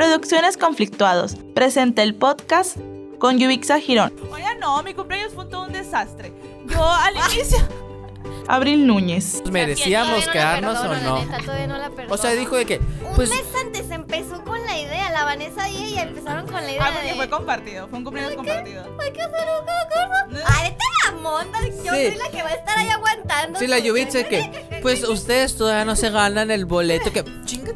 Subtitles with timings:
[0.00, 1.36] Producciones Conflictuados.
[1.54, 2.78] Presenta el podcast
[3.18, 4.10] con Yubixa Girón.
[4.32, 6.32] Oye, no, mi cumpleaños fue todo un desastre.
[6.64, 7.58] Yo al inicio.
[8.48, 9.42] Abril Núñez.
[9.52, 11.22] ¿Merecíamos quedarnos o no?
[12.08, 15.68] O sea, dijo de que, Un pues, mes antes empezó con la idea, la Vanessa
[15.68, 17.14] y ella empezaron con la idea Ah, porque de...
[17.16, 17.88] fue compartido.
[17.88, 18.82] Fue un cumpleaños compartido.
[19.02, 19.70] Hay que hacer un
[20.32, 21.82] la monda, yo Sí.
[21.82, 23.58] soy la que va a estar ahí aguantando.
[23.58, 27.24] sí, la Yubitsa que, pues ustedes todavía no se ganan el boleto, que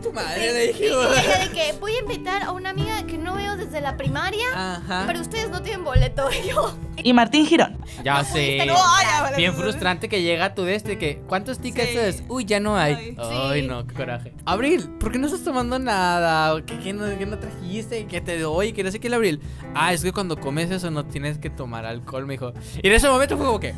[0.04, 0.84] tu madre, le Y dije.
[0.84, 5.04] de que voy a invitar a una amiga que no veo desde la primaria, Ajá.
[5.06, 6.28] pero ustedes no tienen boleto.
[6.32, 7.78] Y yo, Y Martín Girón.
[8.04, 8.58] Ya sé.
[8.66, 11.98] No, ya, vale, Bien frustrante que llega tu de este que ¿cuántos tickets Sí.
[11.98, 12.22] es?
[12.28, 12.94] Uy, ya no hay.
[12.94, 13.16] Ay.
[13.18, 13.66] Ay, Sí.
[13.68, 14.32] no, qué coraje.
[14.44, 16.54] Abril, ¿por qué no estás tomando nada?
[16.64, 18.06] ¿Qué, qué no, qué no trajiste?
[18.06, 18.72] ¿Qué te doy?
[18.72, 19.40] Que no sé qué el Abril.
[19.74, 22.52] Ah, es que cuando comes eso no tienes que tomar alcohol, me dijo.
[22.82, 23.74] Y en ese momento fue como que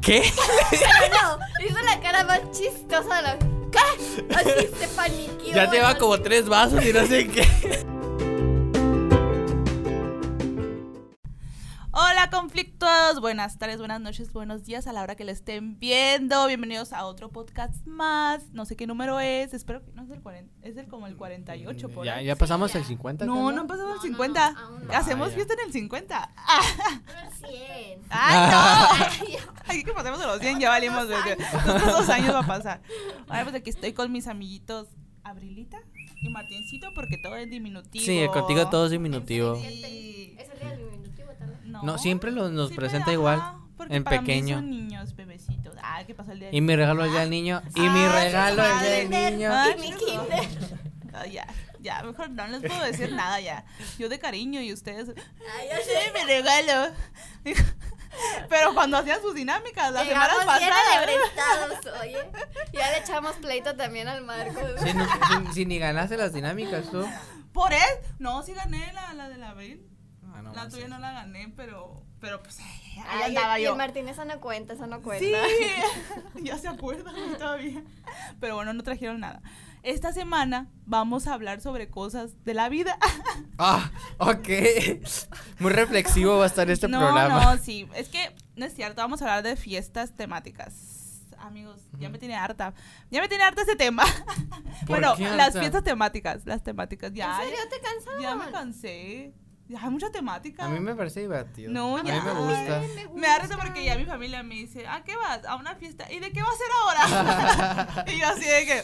[0.00, 0.20] ¿Qué?
[1.12, 3.38] no, hizo la cara más chistosa de la...
[4.34, 5.54] Así se paniqueó.
[5.54, 7.46] Ya te lleva como tres vasos y no sé qué.
[11.94, 13.20] Hola, conflictuados.
[13.20, 16.46] Buenas tardes, buenas noches, buenos días a la hora que le estén viendo.
[16.46, 18.50] Bienvenidos a otro podcast más.
[18.52, 19.52] No sé qué número es.
[19.52, 20.50] Espero que no es el 40.
[20.66, 22.24] Es el como el 48 por Ya, ahí.
[22.26, 23.26] ya pasamos el 50.
[23.26, 24.46] No, no han pasado el No, no, 50.
[24.48, 24.92] aún no.
[24.94, 25.34] Hacemos Vaya.
[25.34, 26.30] fiesta en el 50.
[27.06, 28.00] Pero 100.
[28.08, 28.50] ¡Ay,
[29.46, 29.52] no!
[29.66, 31.06] Aquí que pasemos a los 100 ya valimos.
[31.08, 32.80] dos años va a pasar.
[33.28, 34.88] Ahora pues aquí estoy con mis amiguitos
[35.24, 35.78] Abrilita
[36.22, 38.02] y Martincito porque todo es diminutivo.
[38.04, 39.56] Sí, contigo todo es diminutivo.
[39.56, 40.36] Sí.
[40.38, 40.81] ¿Es el día del?
[41.82, 43.42] No, siempre lo- nos Siempre, presenta ajá, igual,
[43.76, 44.56] porque en para pequeño.
[44.60, 45.74] Mí son niños, bebecitos.
[45.82, 47.62] Ah, ¿qué pasó el día de Y mi regalo el día del niño.
[47.74, 49.50] Y mi Ah, regalo el día del niño.
[49.52, 50.48] Ah, Y mi kinder.
[51.12, 51.46] Ah, ya,
[51.80, 53.64] ya, mejor no les puedo decir nada ya.
[53.98, 55.08] Yo de cariño y ustedes.
[55.58, 56.12] Ay, ya Sí, sé.
[56.12, 56.92] me regalo.
[58.50, 62.02] Pero cuando hacían sus dinámicas, las Llegamos semanas pasadas.
[62.02, 62.18] oye.
[62.74, 64.60] Ya le echamos pleito también al Marco.
[64.84, 65.06] Si, no-
[65.46, 67.06] si- si ni ganaste las dinámicas tú.
[67.52, 67.80] Por él.
[68.18, 69.86] No, sí gané la, la de la abril.
[70.34, 72.02] Ah, no la tuya no la gané, pero.
[72.20, 72.60] Pero pues.
[72.60, 73.72] Ahí Ay, andaba y yo.
[73.72, 75.24] el Martín, eso no cuenta, eso no cuenta.
[75.24, 77.82] Sí, ya se acuerdan todavía.
[78.40, 79.42] Pero bueno, no trajeron nada.
[79.82, 82.96] Esta semana vamos a hablar sobre cosas de la vida.
[83.58, 84.48] Ah, ok.
[85.60, 87.54] Muy reflexivo va a estar este no, programa.
[87.54, 87.88] no, sí.
[87.94, 91.22] Es que no es cierto, vamos a hablar de fiestas temáticas.
[91.38, 92.74] Amigos, ya me tiene harta.
[93.10, 94.04] Ya me tiene harta ese tema.
[94.86, 97.12] ¿Por bueno, qué las fiestas temáticas, las temáticas.
[97.12, 98.22] Ya, ¿En serio te cansaron?
[98.22, 99.32] ya me cansé.
[99.78, 100.64] Hay mucha temática.
[100.64, 101.72] A mí me parece divertido.
[101.72, 102.14] No, a ya.
[102.14, 102.80] mí me gusta.
[102.80, 105.44] Ay, Me da risa porque ya mi familia me dice, ¿a qué vas?
[105.46, 106.10] A una fiesta.
[106.12, 108.04] ¿Y de qué va a ser ahora?
[108.12, 108.82] y yo así de que,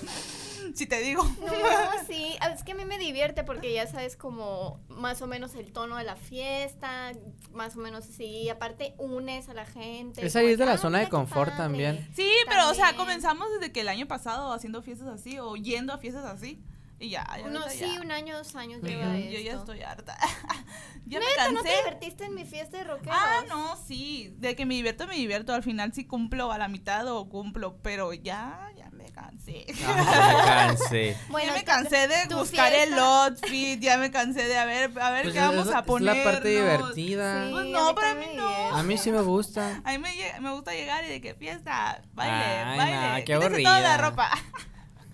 [0.75, 1.23] si te digo.
[1.25, 5.55] No, sí, es que a mí me divierte porque ya sabes como más o menos
[5.55, 7.13] el tono de la fiesta,
[7.53, 10.25] más o menos sí, aparte unes a la gente.
[10.25, 12.09] Es salir de la ah, zona de mira qué confort también.
[12.15, 15.93] Sí, pero o sea, comenzamos desde que el año pasado haciendo fiestas así o yendo
[15.93, 16.63] a fiestas así.
[17.01, 17.45] Y ya, ya.
[17.47, 18.01] Uno, ahorita sí, ya.
[18.01, 19.59] un año, dos años Yo- lleva Yo ya esto.
[19.61, 20.19] estoy harta.
[21.07, 21.69] ya me Neta, ¿no cansé.
[21.71, 23.17] te divertiste en mi fiesta de rockeros?
[23.17, 24.35] Ah, no, sí.
[24.39, 25.55] De que me divierto, me divierto.
[25.55, 29.65] Al final sí cumplo a la mitad o cumplo, pero ya, ya me cansé.
[29.87, 31.17] Ah, me cansé.
[31.29, 34.91] Bueno, ya me cansé de buscar el fiesta- outfit, ya me cansé de a ver,
[35.01, 36.17] a ver Pues qué es- vamos es- a es poner.
[36.17, 37.45] la parte divertida.
[37.47, 38.49] Sí, Pues no, para mí me no.
[38.77, 39.81] A mí sí me gusta.
[39.85, 42.97] A mí me, llega- me gusta llegar y de que fiesta, baile, Ay, baile.
[42.97, 44.11] no, qué quítese toda la aburrida.
[44.11, 44.31] ropa.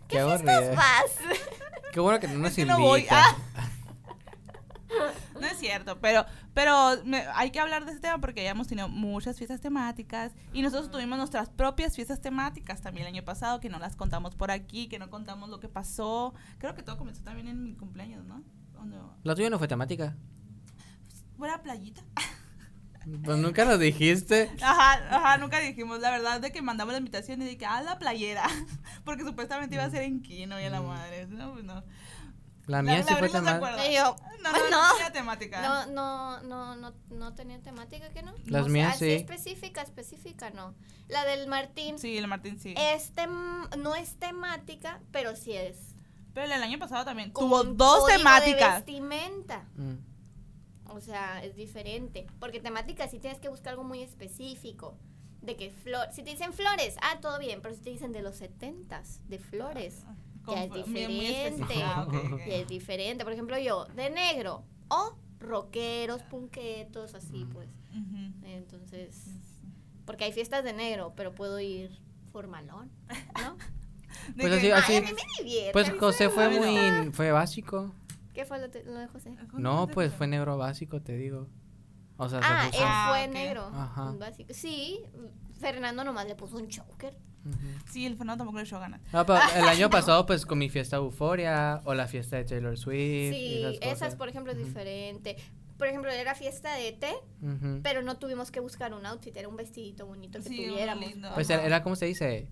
[0.08, 0.74] Qué aburrido.
[0.74, 1.04] Vas.
[1.94, 3.06] Qué bueno que no nos Es que no voy.
[3.08, 3.36] Ah.
[5.40, 6.24] No es cierto, pero,
[6.54, 10.32] pero me- hay que hablar de este tema porque ya hemos tenido muchas fiestas temáticas
[10.52, 14.34] y nosotros tuvimos nuestras propias fiestas temáticas también el año pasado que no las contamos
[14.36, 16.34] por aquí, que no contamos lo que pasó.
[16.58, 18.42] Creo que todo comenzó también en mi cumpleaños, ¿no?
[19.24, 20.16] La tuya no fue temática.
[21.36, 22.02] fue la playita.
[23.24, 24.50] Pues nunca nos dijiste.
[24.62, 27.82] Ajá, ajá, nunca dijimos la verdad de que mandamos la invitación y de que a
[27.82, 28.44] la playera,
[29.04, 31.26] porque supuestamente iba a ser en Kino y a la madre.
[31.26, 31.84] No, pues no.
[32.66, 33.92] La mía sí fue Abril no se temática.
[34.02, 34.92] No, no, no, no.
[34.94, 35.62] tenía temática.
[35.62, 38.32] No, no, no, no, no tenía temática, ¿que no?
[38.46, 39.12] Las O sea, mías así sí.
[39.12, 40.74] específica, específica, no.
[41.08, 42.74] La del Martín Sí, el Martín sí.
[42.76, 45.76] es tem- no es temática, pero sí es.
[46.32, 48.74] Pero el año pasado también con tuvo dos código de temáticas.
[48.76, 49.64] vestimenta.
[49.76, 49.94] Mm.
[50.86, 52.26] O sea, es diferente.
[52.40, 54.96] Porque temática sí tienes que buscar algo muy específico.
[55.42, 58.22] De que flor, si te dicen flores, ah, todo bien, pero si te dicen de
[58.22, 60.04] los setentas, de flores,
[60.44, 61.74] Con ya es fl- muy- muy diferente.
[61.82, 62.06] Ah,
[62.48, 63.24] ya es diferente.
[63.24, 67.68] Por ejemplo, yo, de negro, o rockeros, punquetos, así pues.
[68.42, 69.26] Entonces,
[70.06, 71.90] porque hay fiestas de negro, pero puedo ir
[72.32, 72.90] formalón,
[73.42, 73.56] ¿no?
[74.36, 75.72] Pues así- Ay, a mí me divierte.
[75.72, 77.12] Pues José fue muy.
[77.12, 77.92] Fue básico.
[78.34, 79.34] ¿Qué fue lo, te- lo de José?
[79.54, 81.48] No, pues fue negro básico, te digo.
[82.16, 83.32] O sea, se Ah, puso- él Ah, fue ok.
[83.32, 83.70] negro.
[83.72, 84.12] Ajá.
[84.18, 84.52] básico.
[84.52, 85.00] Sí,
[85.60, 87.16] Fernando nomás le puso un choker.
[87.90, 89.00] Sí, el Fernando tampoco le echó ganas.
[89.12, 92.76] No, pero el año pasado, pues con mi fiesta Euforia o la fiesta de Taylor
[92.78, 93.34] Swift.
[93.34, 95.36] Sí, esas por ejemplo, es diferente.
[95.76, 97.80] Por ejemplo, era fiesta de té, Ujú.
[97.82, 101.04] pero no tuvimos que buscar un outfit, era un vestidito bonito que Sí, tuviéramos.
[101.06, 101.28] lindo.
[101.34, 101.58] Pues Ajá.
[101.60, 102.48] era, era, ¿cómo se dice?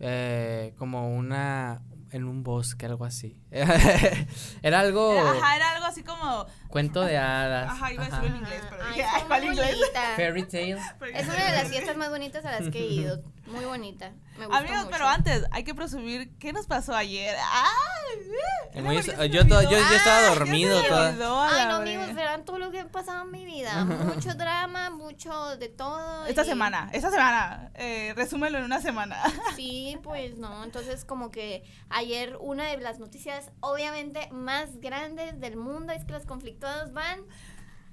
[0.00, 1.82] Eh, como una.
[2.10, 3.38] En un bosque, algo así.
[4.62, 5.12] era algo.
[5.14, 6.46] Era- Ajá, era algo así como.
[6.68, 7.70] Cuento de hadas.
[7.70, 9.76] Ajá, iba a decirlo en inglés, pero Ay, dije, está ay, ¿cuál muy inglés?
[9.78, 10.02] bonita.
[10.16, 10.72] Fairy tale.
[11.14, 13.22] Es una de las fiestas más bonitas a las que he ido.
[13.46, 14.12] Muy bonita.
[14.38, 14.90] Me gustó Amigos, mucho.
[14.90, 17.34] pero antes hay que presumir qué nos pasó ayer.
[17.40, 18.82] ¡Ay!
[18.82, 19.70] Muy- yo to- yo- olvidó.
[19.70, 21.08] yo estaba ya dormido toda-
[21.50, 23.84] Ay, no, amigos, verán todo lo que ha pasado en mi vida.
[23.84, 26.26] Mucho drama, mucho de todo.
[26.26, 29.16] Esta y- semana, esta semana, eh, resúmelo en una semana.
[29.56, 30.62] Sí, pues no.
[30.64, 36.12] Entonces, como que ayer una de las noticias, obviamente, más grandes del mundo es que
[36.12, 37.20] los conflictuados van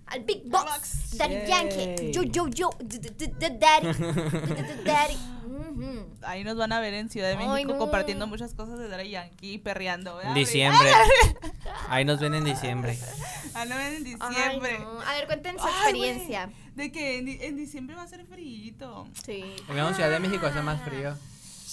[0.07, 0.63] al Big Box.
[0.65, 1.17] Box.
[1.17, 1.47] Daddy Yay.
[1.47, 2.11] Yankee.
[2.11, 2.69] Yo, yo, yo.
[2.79, 3.87] Daddy.
[4.85, 5.17] Daddy.
[6.21, 7.77] Ahí nos van a ver en Ciudad de Ay, México no.
[7.79, 10.15] compartiendo muchas cosas de Daddy Yankee y perreando.
[10.17, 10.33] ¿verdad?
[10.33, 10.91] Diciembre.
[11.89, 12.97] Ahí nos ven en diciembre.
[13.53, 14.79] Ah, no, en Ay, diciembre.
[14.79, 15.01] no.
[15.01, 16.49] A ver, cuenten su Ay, experiencia.
[16.75, 19.07] De que en, en diciembre va a ser frío.
[19.25, 19.43] Sí.
[19.69, 21.15] En Ciudad de México hace más frío.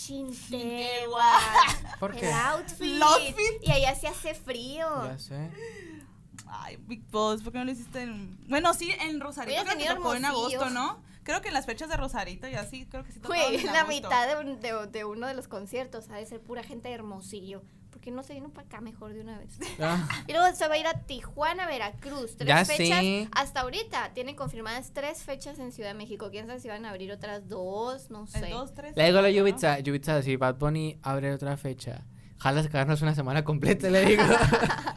[0.07, 1.33] Chintegua.
[2.01, 2.29] ¿Por qué?
[2.29, 2.83] El outfit.
[2.95, 3.63] El outfit.
[3.63, 5.05] Y allá se hace frío.
[5.05, 5.51] Ya sé.
[6.47, 8.39] Ay, Big Boss, ¿por qué no lo hiciste en...?
[8.49, 11.01] Bueno, sí, en Rosarito creo que tocó en agosto, ¿no?
[11.23, 13.67] Creo que en las fechas de Rosarito y así, creo que sí tocó Güey, en
[13.67, 13.95] la agosto.
[14.09, 16.95] mitad de, un- de, de uno de los conciertos ha de ser pura gente de
[16.95, 17.63] Hermosillo.
[17.93, 19.59] ¿Por qué no se vino para acá mejor de una vez?
[19.79, 22.37] Ah, Y luego se va a ir a Tijuana, Veracruz.
[22.37, 23.01] Tres Ya fechas.
[23.01, 23.29] sé.
[23.33, 26.29] Hasta ahorita tienen confirmadas tres fechas en Ciudad de México.
[26.31, 28.11] ¿Quién sabe si van a abrir otras dos?
[28.11, 28.47] No sé.
[28.47, 28.97] El 2, 3.
[28.97, 32.03] Le digo a la Yubitsa, Yubitsa, si Bad Bunny abre otra fecha,
[32.43, 34.23] jalas quedarnos una semana completa, le digo.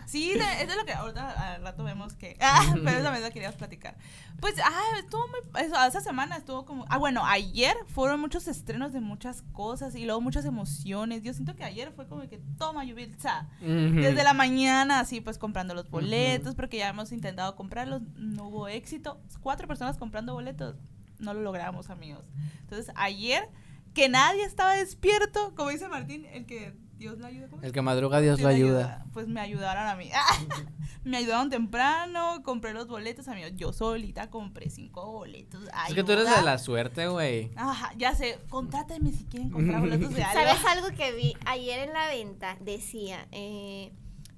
[0.08, 2.38] Sí, es de lo que ahorita al rato vemos que.
[2.42, 3.98] Ah, pero vez la querías platicar.
[4.40, 5.40] Pues, ah, estuvo muy.
[5.62, 6.86] Eso, esa semana estuvo como.
[6.90, 11.24] Ah, bueno, ayer fueron muchos estrenos de muchas cosas y luego muchas emociones.
[11.24, 13.48] Yo siento que ayer fue como que toma, Yubilza.
[13.60, 18.68] Desde la mañana, así pues comprando los boletos, porque ya hemos intentado comprarlos, no hubo
[18.68, 19.20] éxito.
[19.42, 20.76] Cuatro personas comprando boletos,
[21.20, 22.26] no lo logramos, amigos.
[22.62, 23.50] Entonces, ayer,
[23.94, 27.48] que nadie estaba despierto, como dice Martín, el que Dios lo ayuda.
[27.50, 27.62] ¿cómo?
[27.62, 29.06] El que madruga, Dios Sí, lo ayuda.
[29.14, 30.10] Pues me ayudaron a mí.
[31.04, 33.52] me ayudaron temprano, compré los boletos, amigos.
[33.56, 35.64] Yo solita compré cinco boletos.
[35.88, 36.40] Es que tú eres Ayuda.
[36.40, 37.52] de la suerte, güey.
[37.56, 40.40] Ajá, ya sé, contrátenme si quieren comprar boletos de algo.
[40.42, 42.58] ¿Sabes algo que vi ayer en la venta?
[42.62, 43.92] Decía, eh,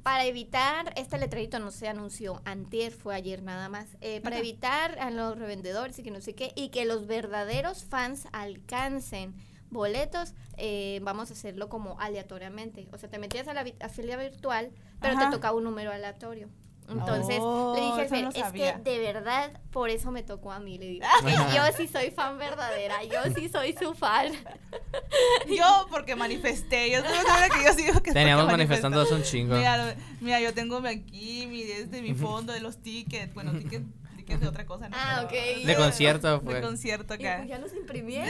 [0.03, 4.97] para evitar, este letrerito no se anunció, antier fue ayer nada más, eh, para evitar
[4.99, 9.35] a los revendedores y que no sé qué, y que los verdaderos fans alcancen
[9.69, 12.87] boletos, eh, vamos a hacerlo como aleatoriamente.
[12.91, 14.71] O sea, te metías a la vi- afiliada virtual,
[15.01, 15.29] pero Ajá.
[15.29, 16.49] te tocaba un número aleatorio.
[16.89, 18.75] Entonces Oh, le dije al eso Fer, no es sabía.
[18.81, 20.99] que de verdad por eso me tocó a mí, le que
[21.55, 24.31] yo sí soy fan verdadera, yo sí soy su fan.
[25.47, 29.55] Yo porque manifesté, yo que yo sigo que Teníamos manifestando hace un chingo.
[29.55, 33.85] Mira, mira, yo tengo aquí mi desde mi fondo de los tickets, bueno, tickets,
[34.27, 34.97] tickets de otra cosa, ¿no?
[34.99, 35.65] Ah, Pero- ok.
[35.65, 36.61] De concierto, De pues.
[36.61, 37.37] concierto Y, acá.
[37.37, 38.29] pues, ¿Ya los imprimieron?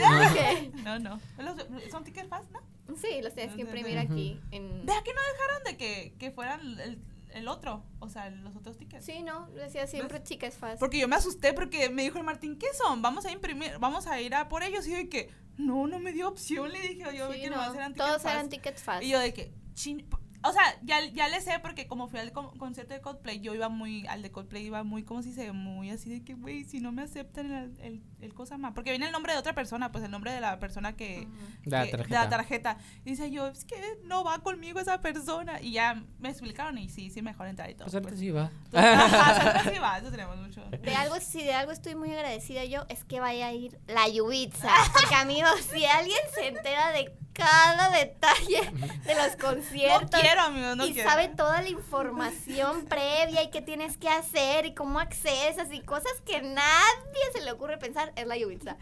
[0.84, 1.20] No, no.
[1.38, 2.60] Los- ¿Son tickets fast, no?
[2.96, 4.40] Sí, los tienes que imprimir aquí.
[4.50, 4.86] En...
[4.86, 6.98] Vea que no dejaron de que, que fueran el,
[7.34, 9.04] el otro, o sea, los otros tickets.
[9.04, 10.78] Sí, no, decía siempre chicas fast.
[10.80, 13.02] Porque yo me asusté porque me dijo el Martín, ¿qué son?
[13.02, 14.86] Vamos a imprimir, vamos a ir a por ellos.
[14.86, 17.56] Y yo de que, no, no me dio opción, le dije yo, Sí, que no,
[17.56, 18.34] nomás eran tickets todos fast.
[18.34, 19.02] eran tickets fast.
[19.02, 20.06] Y yo de que, chin,
[20.44, 23.54] o sea, ya, ya le sé porque como fui al con- concierto de Coldplay, yo
[23.54, 25.52] iba muy, al de Coldplay iba muy, ¿cómo se dice?
[25.52, 28.72] Muy así de que, güey, si no me aceptan el, el, el cosa más.
[28.74, 31.28] Porque viene el nombre de otra persona, pues el nombre de la persona que...
[31.64, 32.22] La que- de tarjeta.
[32.24, 32.78] la tarjeta.
[33.04, 35.60] Y dice yo, es que no va conmigo esa persona.
[35.60, 37.84] Y ya me explicaron y sí, sí, mejor entrar y todo.
[37.84, 38.20] Pues ahorita pues.
[38.20, 38.50] sí va.
[38.72, 40.62] Ajá, Santa sí va, eso tenemos mucho.
[40.70, 44.08] De algo, si de algo estoy muy agradecida yo, es que vaya a ir la
[44.08, 44.70] Yubitsa.
[44.92, 48.62] Porque amigos, si alguien se entera de cada detalle
[49.04, 51.08] de los No conciertos quiero, amigos, no y quiero.
[51.08, 56.10] sabe toda la información previa y qué tienes que hacer y cómo accesas y cosas
[56.26, 58.76] que nadie se le ocurre pensar, es la Yubitsa.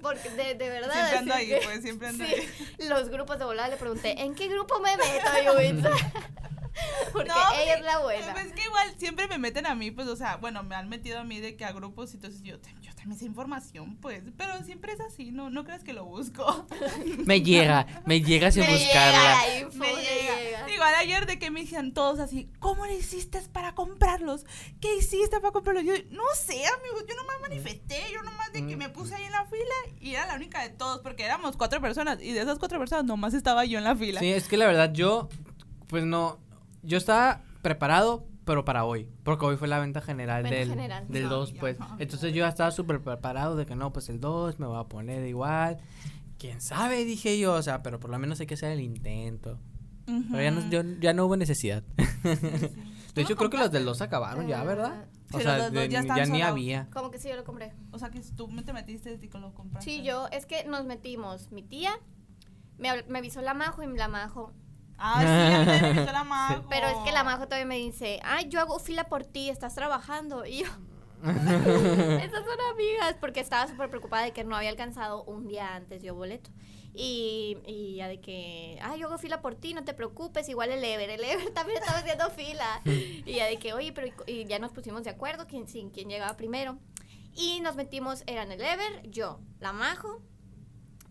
[0.00, 0.92] Porque de, de verdad.
[0.94, 2.88] Siempre ando ahí, que- pues, siempre ando sí, ahí.
[2.88, 5.90] Los grupos de volada le pregunté, ¿en qué grupo me meto, Yubitsa?
[7.14, 8.32] Porque No, ella sí, es la buena.
[8.32, 10.88] Pues es que igual siempre me meten a mí, pues, o sea, bueno, me han
[10.88, 14.22] metido a mí de que a grupos, y entonces yo, yo también sé información, pues,
[14.36, 16.66] pero siempre es así, no, no creas que lo busco.
[17.26, 19.42] Me llega, me llega sin Me buscarla.
[19.46, 20.36] llega info, me me llega.
[20.40, 20.70] llega.
[20.70, 24.44] Igual ayer de que me decían todos así, ¿cómo le hiciste para comprarlos?
[24.80, 25.84] ¿Qué hiciste para comprarlos?
[25.84, 29.32] Yo, no sé, amigos, yo nomás manifesté, yo nomás de que me puse ahí en
[29.32, 32.58] la fila y era la única de todos, porque éramos cuatro personas, y de esas
[32.58, 34.20] cuatro personas nomás estaba yo en la fila.
[34.20, 35.28] Sí, es que la verdad yo,
[35.88, 36.38] pues no,
[36.82, 41.06] yo estaba preparado, pero para hoy, porque hoy fue la venta general Venta del, general.
[41.08, 41.60] del 2, ya.
[41.60, 41.76] pues.
[41.98, 44.84] Entonces yo ya estaba súper preparado de que no, pues el 2 me voy a
[44.84, 45.78] poner igual.
[46.38, 49.60] quién sabe, dije yo, o sea, pero por lo menos hay que hacer el intento.
[50.06, 51.84] Pero ya no, yo- ya no hubo necesidad.
[52.22, 55.06] ¿Tú De hecho, creo que los del 2 acabaron ya, ¿verdad?
[55.32, 56.88] O Sí, sea, los del dos de- ya ya, ni había.
[56.92, 57.72] Como que sí, yo lo compré.
[57.92, 59.88] O sea, que tú me te metiste y lo compraste.
[59.90, 61.92] Sí, yo, es que nos metimos, mi tía,
[62.78, 64.52] me, me avisó la Majo y la Majo.
[65.04, 66.64] Ah, sí, a mí también me gustó la Majo.
[66.70, 69.74] Pero es que la Majo todavía me dice, ay, yo hago fila por ti, estás
[69.74, 70.46] trabajando.
[70.46, 70.66] Y yo,
[71.24, 76.02] esas son amigas, porque estaba súper preocupada de que no había alcanzado un día antes
[76.02, 76.50] yo boleto.
[76.94, 80.70] Y, y ya de que, ay, yo hago fila por ti, no te preocupes, igual
[80.70, 82.80] el Ever, el Ever también estaba haciendo fila.
[82.84, 85.90] Y ya de que, oye, pero y, y ya nos pusimos de acuerdo quién, sin
[85.90, 86.78] quién llegaba primero.
[87.34, 90.20] Y nos metimos, eran el Ever, yo, la Majo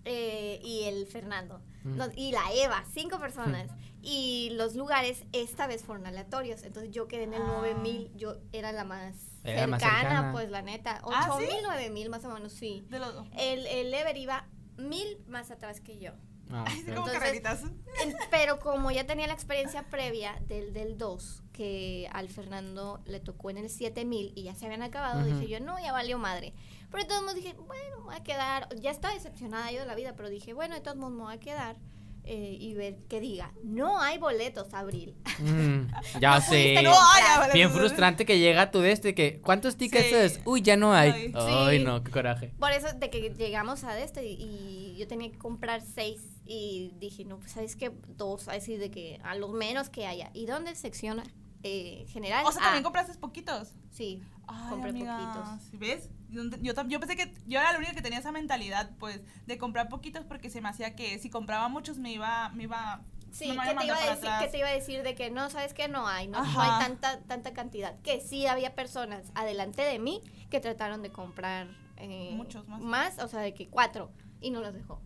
[0.05, 1.61] eh, y el Fernando.
[1.83, 3.69] Nos- y la Eva, cinco personas.
[4.03, 6.63] Y los lugares esta vez fueron aleatorios.
[6.63, 7.47] Entonces yo quedé en el Ah.
[7.47, 11.01] 9000, yo era la más Era la más cercana, pues la neta.
[11.11, 11.45] ¿Ah, sí?
[11.45, 12.85] 8000, 9000 más o menos, sí.
[12.89, 13.27] De los dos.
[13.37, 14.47] El, el Ever iba
[14.77, 16.11] mil más atrás que yo.
[16.53, 16.65] Ah,
[16.95, 17.63] como Entonces-.
[18.03, 23.19] En- Pero como ya tenía la experiencia previa del del 2, que al Fernando le
[23.19, 26.53] tocó en el 7000 y ya se habían acabado, dije yo, no, ya valió madre.
[26.89, 28.67] Pero de todos modos dije, bueno, me voy a quedar.
[28.79, 31.33] Ya estaba decepcionada yo de la vida, pero dije, bueno, de todos modos me voy
[31.35, 31.77] a quedar
[32.23, 35.15] eh, y ver que diga, no hay boletos, Abril.
[35.39, 35.87] Mm,
[36.21, 36.81] ya No sé.
[36.83, 40.15] No, ay, ya, vale, Bien frustrante que llega tu de este que ¿cuántos tickets Sí.
[40.15, 40.39] es?
[40.45, 41.31] Uy, ya no hay.
[41.33, 41.77] Ay.
[41.79, 41.83] Sí.
[41.83, 42.53] no, qué coraje.
[42.59, 46.21] Por eso de que llegamos a este y, y yo tenía que comprar seis
[46.53, 50.31] y dije, no, pues sabes que dos, así de que a los menos que haya.
[50.33, 51.23] ¿Y dónde secciona?
[51.63, 52.45] Eh, general.
[52.45, 52.65] O sea, A.
[52.65, 53.69] también compraste poquitos.
[53.89, 55.69] Sí, Ay, compré amiga, poquitos.
[55.69, 56.09] ¿sí ¿Ves?
[56.27, 59.57] Yo, yo, yo pensé que yo era la única que tenía esa mentalidad, pues, de
[59.57, 63.47] comprar poquitos porque se me hacía que si compraba muchos me iba, me iba, Sí,
[63.53, 65.73] me que te, iba a decir, que te iba a decir de que no, sabes
[65.73, 67.97] que no hay, no, no hay tanta, tanta cantidad.
[68.01, 73.19] Que sí había personas adelante de mí que trataron de comprar eh, Muchos más.
[73.19, 75.01] o sea, de que cuatro, y no los dejó.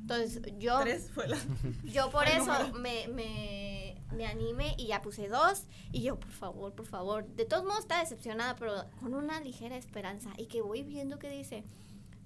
[0.00, 1.38] Entonces yo, Tres fue la...
[1.84, 5.64] yo por eso me, me, me animé y ya puse dos.
[5.92, 7.26] Y yo, por favor, por favor.
[7.26, 10.30] De todos modos estaba decepcionada, pero con una ligera esperanza.
[10.36, 11.64] Y que voy viendo que dice,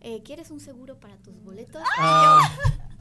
[0.04, 1.82] eh, ¿quieres un seguro para tus boletos?
[1.98, 2.40] Ah,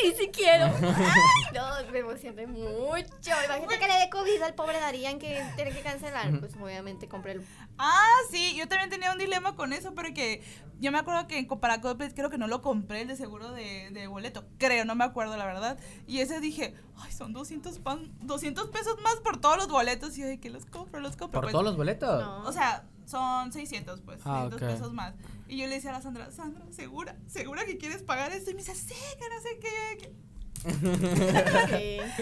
[0.00, 0.64] Sí, sí quiero.
[0.82, 3.30] Ay, no, me emocioné mucho.
[3.44, 6.38] Imagínate que le dé COVID al pobre Darían que tiene que cancelar.
[6.40, 7.46] Pues obviamente compré el...
[7.78, 10.42] Ah, sí, yo también tenía un dilema con eso, porque
[10.80, 13.90] yo me acuerdo que para Coldplay creo que no lo compré el de seguro de,
[13.92, 15.78] de boleto, creo, no me acuerdo la verdad.
[16.06, 20.18] Y ese dije, ay, son 200, pan, 200 pesos más por todos los boletos.
[20.18, 21.40] Y yo, ay, que los compro, los compro.
[21.40, 22.20] ¿Por Pues, todos los boletos?
[22.20, 22.48] No.
[22.48, 24.68] O sea, son 600, pues, Ah, 600 ok.
[24.74, 25.14] pesos más.
[25.48, 27.16] Y yo le decía a la Sandra, Sandra, ¿segura?
[27.26, 28.50] ¿Segura que quieres pagar esto?
[28.50, 29.98] Y me dice, sí, que no sé qué.
[29.98, 30.26] que-".
[30.66, 30.72] Sí.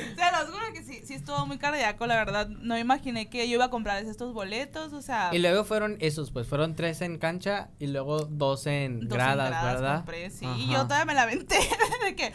[0.12, 2.48] O sea, los juro que sí, sí estuvo muy cardíaco, la verdad.
[2.48, 5.30] No imaginé que yo iba a comprar estos boletos, o sea...
[5.32, 9.46] Y luego fueron esos, pues fueron tres en cancha y luego dos en dos gradas,
[9.46, 9.96] entradas ¿verdad?
[9.98, 10.44] compré, sí.
[10.46, 10.58] Ajá.
[10.58, 11.56] Y yo todavía me la aventé
[12.04, 12.26] de que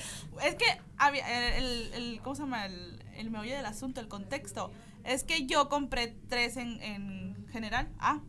[0.44, 0.66] es que
[0.98, 2.66] había el, el, el- ¿cómo se llama?
[2.66, 4.72] El, el meollo del asunto, el contexto.
[5.04, 7.90] Es que yo compré tres en, en general.
[8.00, 8.20] Ah.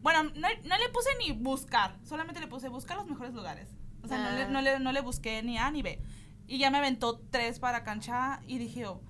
[0.00, 3.68] Bueno, no, no le puse ni buscar, solamente le puse buscar los mejores lugares.
[4.02, 4.48] O sea, no, le, Ah.
[4.48, 6.00] no, le, no le busqué ni A ni B.
[6.46, 9.00] Y ya me aventó tres para cancha y dije yo,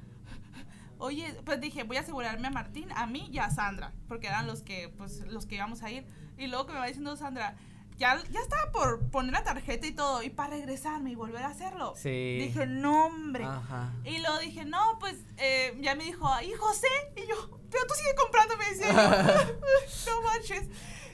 [1.01, 4.49] Oye, pues dije, voy a asegurarme a Martín, a mí y a Sandra, porque eran
[4.49, 6.05] los que, pues, los que íbamos a ir.
[6.37, 7.55] Y luego que me va diciendo Sandra,
[7.99, 11.49] ya, ya estaba por poner la tarjeta y todo, y para regresarme y volver a
[11.49, 11.95] hacerlo.
[11.97, 12.39] Sí.
[12.41, 13.45] Dije, no, hombre.
[13.45, 13.93] Ajá.
[14.05, 16.87] Y luego dije, no, pues, eh, ya me dijo, ¿y José?
[17.17, 20.13] Y yo, pero tú sigue comprando, me decía yo.
[20.13, 20.69] no manches.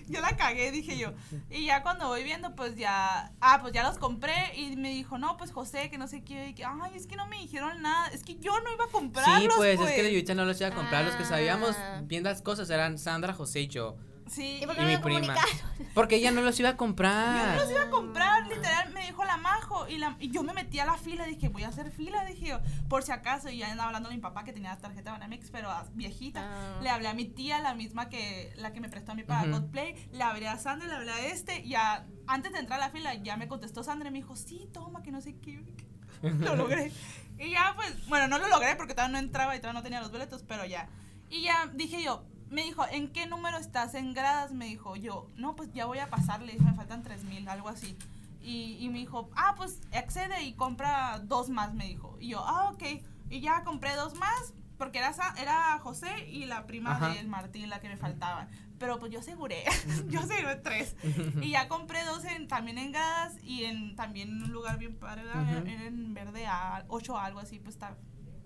[0.07, 1.15] Yo la cagué, dije yo.
[1.49, 5.17] Y ya cuando voy viendo, pues ya, ah, pues ya los compré y me dijo,
[5.17, 7.81] no, pues José, que no sé qué, y que, ay, es que no me dijeron
[7.81, 9.89] nada, es que yo no iba a comprarlos, Sí, pues, pues.
[9.89, 11.07] es que la Yuvitsa no los iba a comprar.
[11.07, 12.03] Los que sabíamos Ah.
[12.05, 13.97] bien las cosas eran Sandra, José y yo.
[14.27, 15.21] Sí, ¿Y por Y qué no mi me prima.
[15.35, 15.89] comunicaron?
[15.95, 17.57] Porque ella no los iba a Yo comprar.
[17.57, 19.87] no los iba a comprar, literal, me dijo la majo.
[19.89, 22.47] Y, la, y yo me metí a la fila, dije, voy a hacer fila, dije
[22.49, 23.51] yo, por si acaso.
[23.51, 26.41] Y ya andaba hablando a mi papá que tenía la tarjeta de Banamex, pero viejita.
[26.43, 26.81] Ah.
[26.83, 29.43] Le hablé a mi tía, la misma que la que me prestó a mí para
[29.43, 29.51] Ujú.
[29.61, 29.95] Cosplay.
[30.13, 31.61] Le hablé a Sandra, le hablé a este.
[31.61, 34.37] Y ya, antes de entrar a la fila, ya me contestó Sandra y me dijo,
[34.37, 35.63] sí, toma, que no sé qué.
[36.23, 36.91] lo logré.
[37.39, 40.01] Y ya, pues, bueno, no lo logré porque todavía no entraba y todavía no tenía
[40.01, 40.89] los boletos, pero ya.
[41.29, 42.25] Y ya dije yo,
[42.55, 44.53] me dijo, ¿en qué número estás en gradas?
[44.53, 47.97] Me dijo yo, no, pues ya voy a pasarle, me faltan 3000, algo así.
[48.41, 52.17] Y, y me dijo, ah, pues accede y compra dos más, me dijo.
[52.21, 52.83] Y yo, ah, ok.
[53.29, 57.09] Y ya compré dos más, porque era, era José y la prima Ajá.
[57.09, 58.49] del Martín la que me faltaban.
[58.79, 59.65] Pero pues yo aseguré,
[60.09, 60.95] yo aseguré tres.
[61.43, 64.95] Y ya compré dos en, también en gradas y en también en un lugar bien
[64.97, 65.23] padre.
[65.25, 65.67] Ujú.
[65.67, 67.97] Era en verde a 8 algo así, pues está,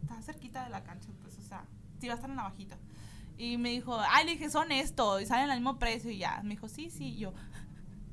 [0.02, 1.64] está cerquita de la cancha, pues, o sea,
[2.00, 2.78] sí va a estar en la bajita.
[3.38, 6.40] Y me dijo, ay, le dije, son esto, y salen al mismo precio y ya.
[6.42, 7.32] Me dijo, sí, sí, y yo,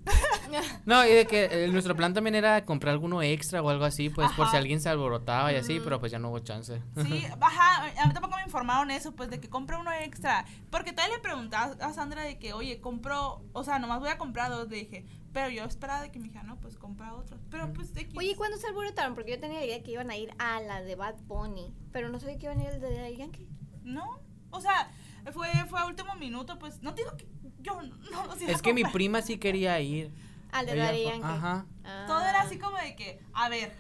[0.86, 4.10] No, y de que eh, nuestro plan también era comprar alguno extra o algo así,
[4.10, 6.82] pues por si alguien se alborotaba y así, pero pues ya no hubo chance.
[7.04, 10.46] Sí, ajá, a mí tampoco me informaron eso, pues de que compre uno extra.
[10.70, 14.18] Porque todavía le preguntaba a Sandra de que, oye, compro, o sea, nomás voy a
[14.18, 15.06] comprar dos, le dije.
[15.34, 17.42] Pero yo esperaba de que me dijera, no, pues compra otros.
[17.50, 18.18] Pero pues de que.
[18.18, 19.16] Oye, ¿y cuándo se alborotaron?
[19.16, 21.74] Porque yo tenía la idea que iban a ir a la de Bad Bunny.
[21.92, 23.50] Pero no sabía que iban a ir al de Daddy Yankee.
[23.84, 24.90] No, o sea,
[25.34, 27.28] fue, fue a último minuto, pues no digo que
[27.62, 30.12] yo no lo Es que mi prima sí quería ir.
[30.52, 31.28] Al de Daddy fue- Yankee.
[31.28, 31.66] Ajá.
[31.84, 32.04] Ah.
[32.08, 33.74] Todo era así como de que, a ver,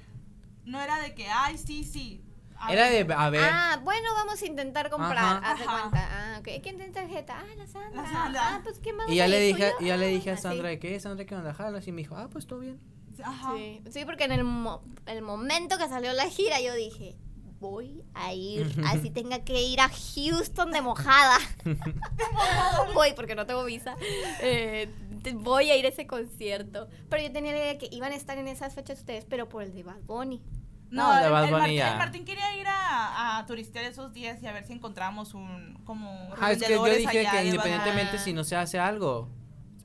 [0.66, 2.22] no era de que, ay, sí, sí.
[2.58, 3.08] a Era ver.
[3.08, 5.18] de, a ver, Ah, bueno, vamos a intentar comprar.
[5.18, 5.52] Ajá.
[5.52, 5.80] Haz de Ajá.
[5.82, 6.10] cuenta.
[6.12, 6.44] Ah, ok.
[6.64, 7.40] ¿Quién tiene tarjeta?
[7.40, 8.02] Ah, la Sandra.
[8.02, 8.42] La Sandra.
[8.56, 9.10] Ah, pues ¿quién más?
[9.10, 10.42] y ya le ¿Tú dije, y ya le Ah, dije a así.
[10.44, 11.54] Sandra de que, Sandra, ¿qué onda?
[11.54, 11.88] Jalas?
[11.88, 12.80] Y me dijo, ah, pues todo bien.
[13.24, 13.54] Ajá.
[13.56, 17.16] Sí, sí, porque en el, mo- el momento que salió la gira yo dije,
[17.60, 21.38] voy a ir, así tenga que ir a Houston de mojada.
[22.94, 23.96] voy porque no tengo visa.
[24.42, 24.90] Eh,
[25.36, 26.88] voy a ir a ese concierto.
[27.10, 29.50] Pero yo tenía la idea de que iban a estar en esas fechas ustedes, pero
[29.50, 30.42] por el de Bad Bunny.
[30.90, 34.48] No, No, de el, Martín, el Martín quería ir a, a turistear esos días y
[34.48, 38.34] a ver si encontramos un como Ah, es que yo dije que Bad independientemente si
[38.34, 39.30] no se hace algo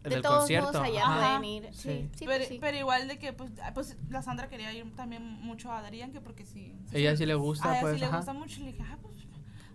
[0.02, 0.72] De del todos concierto.
[0.72, 1.14] modos allá ajá.
[1.38, 1.68] pueden ir.
[1.72, 2.10] Sí, Sí.
[2.16, 2.58] sí, pero, pues sí.
[2.60, 6.12] pero igual de que pues, ah, pues la Sandra quería ir también mucho a Darían
[6.12, 6.74] que porque sí.
[6.92, 8.96] Ella sí le gusta, a ella pues, sí le gusta mucho y le dije, ah,
[9.02, 9.16] pues,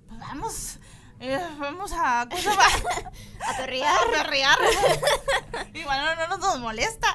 [0.08, 0.80] pues vamos.
[1.20, 2.62] eh, vamos a ¿cómo se llama?
[3.48, 3.96] A perrear.
[3.96, 4.58] a perrear.
[5.74, 7.08] Igual no, no nos molesta.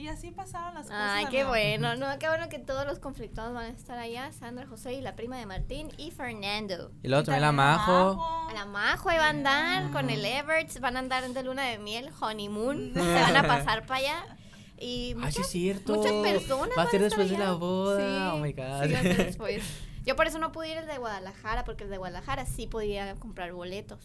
[0.00, 0.98] Y así pasaron las cosas.
[1.00, 1.94] Ay, qué bueno.
[1.96, 4.32] No, qué bueno que todos los conflictados van a estar allá.
[4.32, 6.90] Sandra, José y la prima de Martín y Fernando.
[7.02, 8.46] Y luego Y también la Majo.
[8.48, 11.64] A la Majo ahí va a andar con el Everts, van a andar de luna
[11.64, 14.36] de miel, honeymoon, se van a pasar para allá.
[14.78, 15.94] Y Ah, sí, muchas, es cierto.
[15.94, 16.70] muchas personas.
[16.78, 17.98] Va a ser después de la boda.
[17.98, 18.84] Sí, Oh my God.
[18.86, 19.62] sí, va a ser después.
[20.06, 23.14] Yo por eso no pude ir al de Guadalajara, porque el de Guadalajara sí podía
[23.16, 24.00] comprar boletos.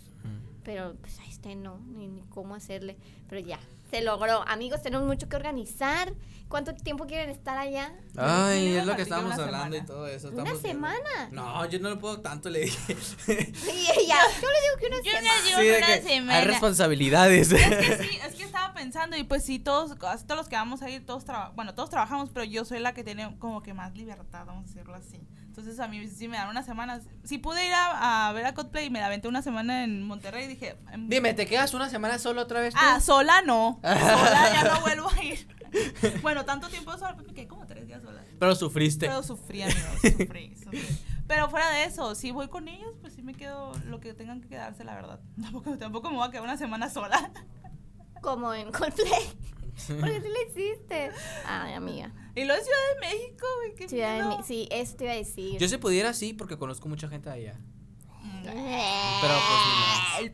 [0.65, 2.97] Pero pues a este no, ni, ni cómo hacerle.
[3.29, 3.59] Pero ya,
[3.91, 4.43] se logró.
[4.47, 6.11] Amigos, tenemos mucho que organizar.
[6.47, 7.91] ¿Cuánto tiempo quieren estar allá?
[8.15, 9.85] Ay, es lo que estábamos hablando y semana.
[9.85, 10.29] todo eso.
[10.29, 10.61] ¿Una viendo.
[10.61, 11.29] semana?
[11.31, 12.93] No, yo no lo puedo tanto, le dije.
[13.27, 15.41] Y ella, yo le digo que una Yo le semana.
[15.43, 16.37] digo Sí, una que semana.
[16.39, 17.51] hay responsabilidades.
[17.51, 17.63] Es
[17.97, 20.89] que sí, es que estaba pensando y pues sí, todos, todos los que vamos a
[20.89, 21.25] ir, todos
[21.55, 24.67] bueno, todos trabajamos, pero yo soy la que tiene como que más libertad, vamos a
[24.67, 25.19] decirlo así.
[25.57, 27.03] Entonces a mí sí me dan unas semanas.
[27.23, 30.03] Si pude ir a, a ver a Coldplay y me la aventé una semana en
[30.03, 30.75] Monterrey, dije...
[30.91, 32.79] em, Dime, ¿te quedas una semana solo otra vez tú?
[32.83, 33.79] Ah, sola no.
[33.83, 35.47] Sola ya no vuelvo a ir.
[36.21, 38.21] Bueno, tanto tiempo sola, pues me quedé como tres días sola.
[38.37, 39.05] Pero sufriste.
[39.07, 40.85] Pero sufrí, amigos, sufrí, sufrí.
[41.25, 44.41] Pero fuera de eso, si voy con ellos, pues sí me quedo lo que tengan
[44.41, 45.21] que quedarse, la verdad.
[45.41, 47.31] Tampoco, tampoco me voy a quedar una semana sola.
[48.21, 49.23] Como en Coldplay.
[49.99, 51.11] Porque sí lo hiciste.
[51.45, 52.11] Ay, amiga.
[52.35, 54.37] Y luego Ciudad de México, güey, qué Ciudad de.
[54.37, 55.57] Mi- sí, eso te iba a decir.
[55.59, 57.59] Yo si pudiera sí, porque conozco mucha gente de allá.
[58.21, 58.43] Mm.
[58.43, 59.33] Pero
[60.17, 60.31] pues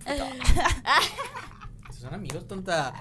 [1.87, 1.93] ni.
[1.93, 2.93] Son amigos, tonta.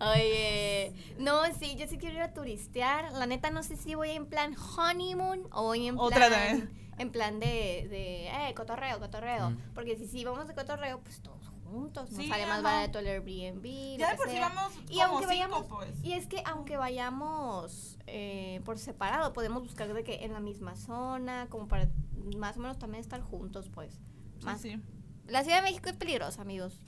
[0.00, 3.12] Oye, no, sí, yo sí quiero ir a turistear.
[3.12, 6.32] La neta, no sé si voy en plan honeymoon o voy en Otra plan.
[6.32, 6.86] también.
[6.98, 9.50] En plan de, de, eh, cotorreo, cotorreo.
[9.50, 9.58] Mm.
[9.74, 12.10] Porque si sí vamos de cotorreo, pues todos juntos.
[12.10, 13.98] Nos Sí, sale más barato el Airbnb.
[13.98, 15.90] Ya de por sí vamos Y como aunque cinco, vayamos, pues.
[16.04, 20.74] y es que aunque vayamos eh, por separado, podemos buscar de que en la misma
[20.76, 21.88] zona, como para
[22.36, 23.94] más o menos también estar juntos, pues.
[24.38, 24.60] Sí, Más.
[24.60, 24.80] sí.
[25.26, 26.78] La Ciudad de México es peligrosa, amigos.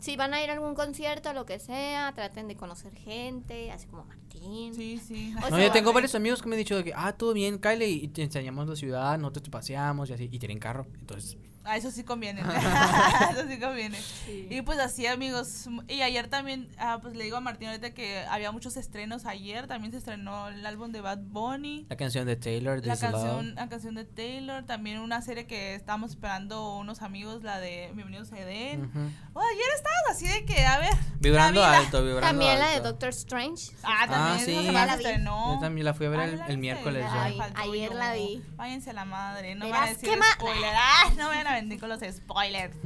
[0.00, 3.86] Si van a ir a algún concierto, lo que sea, traten de conocer gente, así
[3.86, 5.34] como Sí, sí.
[5.36, 7.32] O No, sea, yo tengo varios amigos que me han dicho de que, ah, todo
[7.32, 10.86] bien, Kyle, y te enseñamos la ciudad, nosotros te paseamos y así, y tienen carro.
[11.00, 11.36] Entonces,
[11.70, 12.40] Ah, eso sí conviene.
[13.30, 13.98] eso sí conviene.
[14.24, 14.46] Sí.
[14.50, 15.68] Y pues así, amigos.
[15.86, 19.66] Y ayer también, ah, pues le digo a Martín ahorita que había muchos estrenos ayer.
[19.66, 21.84] También se estrenó el álbum de Bad Bunny.
[21.90, 26.12] la canción de Taylor, La canción, la canción de Taylor, también una serie que estábamos
[26.12, 28.86] esperando unos amigos, la de Bienvenidos a Edén.
[28.86, 29.00] Ujú.
[29.34, 30.94] Oh, ayer estabas así de que, a ver.
[31.20, 32.88] Vibrando alto, vibrando También la de alto.
[32.88, 33.72] Doctor Strange.
[33.82, 34.54] Ah, también Ah, sí.
[34.70, 34.94] la se vi.
[35.04, 35.54] estrenó.
[35.54, 37.36] Yo también la fui a ver Ah, el, ¿la el miércoles La ya.
[37.36, 38.42] Faltó ayer la vi.
[38.56, 40.72] Váyanse a la madre, no van a decir spoiler.
[40.76, 42.76] Ah, no me van a venir con los spoilers.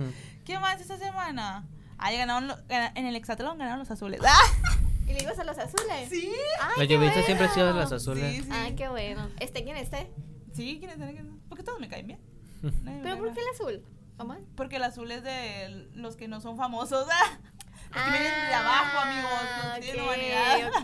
[0.44, 1.64] ¿Qué más esta semana?
[1.98, 4.20] Ay, ganaron, lo- gana- en el Exatlón ganaron los azules.
[4.26, 4.40] ¡Ah!
[5.06, 6.08] ¿Y le ibas a los azules?
[6.08, 6.32] Sí.
[6.60, 7.84] Ay, La lluvia siempre ha sido de bueno.
[7.90, 8.36] las azules.
[8.36, 8.48] Sí, sí.
[8.52, 9.28] Ay, qué bueno.
[9.40, 10.10] ¿Este quién esté?
[10.52, 12.20] Sí, ¿quiénes tienen que Porque todos me caen bien.
[12.82, 13.84] Me ¿Pero por qué el azul?
[14.16, 14.36] ¿Cómo?
[14.56, 17.06] Porque el azul es de los que no son famosos.
[17.10, 17.38] ¡Ah!
[17.94, 19.30] Los que vienen de abajo, amigos.
[19.64, 20.68] Los que tienen humanidad.
[20.68, 20.76] ok,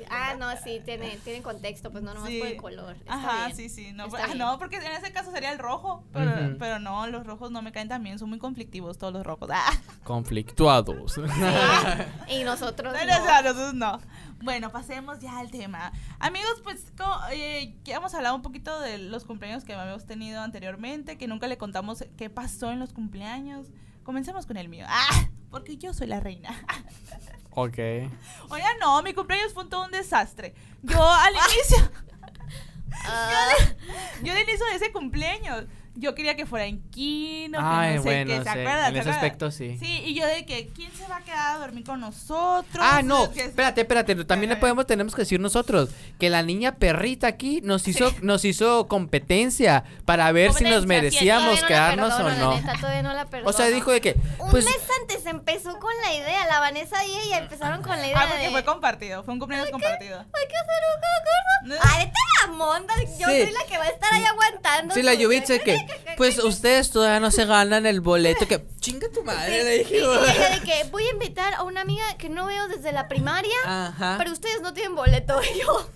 [0.00, 0.06] ok.
[0.10, 2.38] Ah, no, sí, tiene, tiene contexto, pues no nomás Sí.
[2.38, 2.96] por el color.
[2.96, 3.56] Está Ajá, bien.
[3.56, 3.92] sí, sí.
[3.92, 4.38] No, Está ah, bien.
[4.38, 6.04] no, porque en ese caso sería el rojo.
[6.12, 8.18] Pero, pero no, los rojos no me caen tan bien.
[8.18, 9.48] Son muy conflictivos todos los rojos.
[9.52, 9.72] Ah.
[10.04, 11.18] Conflictuados.
[12.28, 12.92] Y nosotros.
[12.92, 13.18] No, no.
[13.18, 14.00] no, no, nosotros no.
[14.42, 15.92] Bueno, pasemos ya al tema.
[16.18, 20.40] Amigos, pues como, eh, ya hemos hablado un poquito de los cumpleaños que habíamos tenido
[20.42, 23.68] anteriormente, que nunca le contamos qué pasó en los cumpleaños.
[24.04, 24.86] Comencemos con el mío.
[24.88, 26.50] Ah, porque yo soy la reina.
[27.56, 27.78] Ok.
[28.48, 30.56] Oiga, no, mi cumpleaños fue todo un desastre.
[30.82, 31.88] Yo al inicio,
[33.06, 33.52] Ah,
[34.24, 38.02] yo al inicio de ese cumpleaños, yo quería que fuera en Kino, que Ay, no
[38.02, 38.76] sé bueno, qué, ¿se sí, acuerdan?
[38.78, 39.14] en ¿Se ese acuerdan?
[39.14, 39.76] aspecto sí.
[39.78, 42.64] Sí, y yo de que, ¿quién se va a quedar a dormir con nosotros?
[42.84, 46.76] Ah, no, Que- espérate, espérate, también le podemos, tenemos que decir nosotros que la niña
[46.76, 52.26] perrita aquí nos hizo, nos hizo competencia para ver si nos merecíamos no quedarnos perdono,
[52.26, 52.54] o la no.
[52.60, 53.24] neta, todavía no la.
[53.44, 57.04] O sea, dijo de que, Un pues, mes antes empezó con la idea, la Vanessa
[57.04, 58.50] y ella empezaron con la idea Ah, porque de...
[58.50, 60.18] fue compartido, fue un cumpleaños compartido.
[60.18, 61.88] Hay que hacer un concurso.
[61.88, 63.42] Ay, vete a la monda, yo Sí.
[63.42, 64.94] soy la que va a estar ahí aguantando.
[64.94, 65.76] sí, la su- Yubitsa que,
[66.16, 69.98] pues ustedes todavía no se ganan el boleto, que, chinga tu madre, le Y dije.
[69.98, 73.56] ella de que voy a invitar a una amiga que no veo desde la primaria,
[73.64, 75.40] Ajá, pero ustedes no tienen boleto.
[75.54, 75.88] Y yo,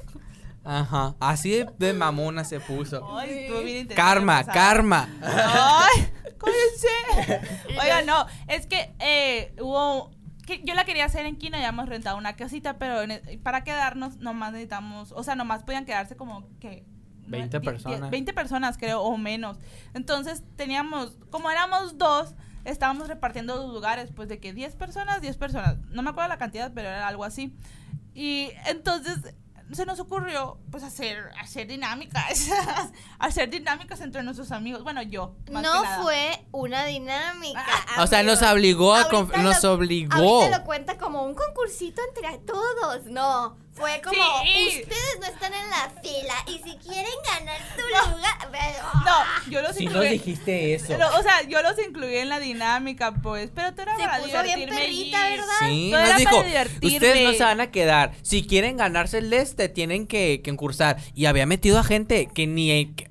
[0.64, 3.06] ajá, así de, de mamona se puso.
[3.18, 4.54] Ay, estuvo bien interesante Karma, pasar.
[4.54, 5.08] karma.
[5.22, 7.40] Ay, cállense.
[7.80, 10.10] Oiga, no, es que eh, hubo.
[10.48, 13.38] Que yo la quería hacer en Quina, ya hemos rentado una casita, pero en e-
[13.42, 16.86] para quedarnos nomás necesitamos, o sea, nomás podían quedarse como que
[17.26, 18.10] 20 die- die- personas.
[18.10, 19.58] 20 personas, creo, o menos.
[19.92, 22.34] Entonces teníamos, como éramos dos,
[22.64, 25.76] estábamos repartiendo los lugares, pues de que 10 personas, 10 personas.
[25.90, 27.54] No me acuerdo la cantidad, pero era algo así.
[28.14, 29.34] Y entonces
[29.72, 32.48] se nos ocurrió, pues, hacer, hacer dinámicas.
[33.18, 34.82] hacer dinámicas entre nuestros amigos.
[34.82, 35.34] Bueno, yo.
[35.52, 36.02] más que no nada.
[36.02, 37.64] fue una dinámica.
[37.98, 40.14] O sea, nos obligó a, Ahorita nos lo- obligó.
[40.14, 43.04] Ahorita lo cuenta como un concursito entre todos.
[43.06, 44.80] No, fue como Sí.
[44.82, 48.50] ustedes no están en la fila y si quieren ganar su lugar.
[48.52, 48.58] ve-
[49.04, 50.08] No, yo los Si no incluí.
[50.10, 50.86] dijiste eso.
[50.88, 53.50] Pero, o sea, yo los incluí en la dinámica, pues.
[53.54, 55.36] Pero tú era Se para puso bien perrita, allí.
[55.36, 55.54] ¿verdad?
[55.60, 56.96] Sí, nos dijo, para divertirme.
[56.96, 58.12] ustedes no se van a quedar.
[58.22, 60.96] Si quieren ganarse el este, tienen que, que concursar.
[61.14, 63.08] Y había metido a gente que ni que,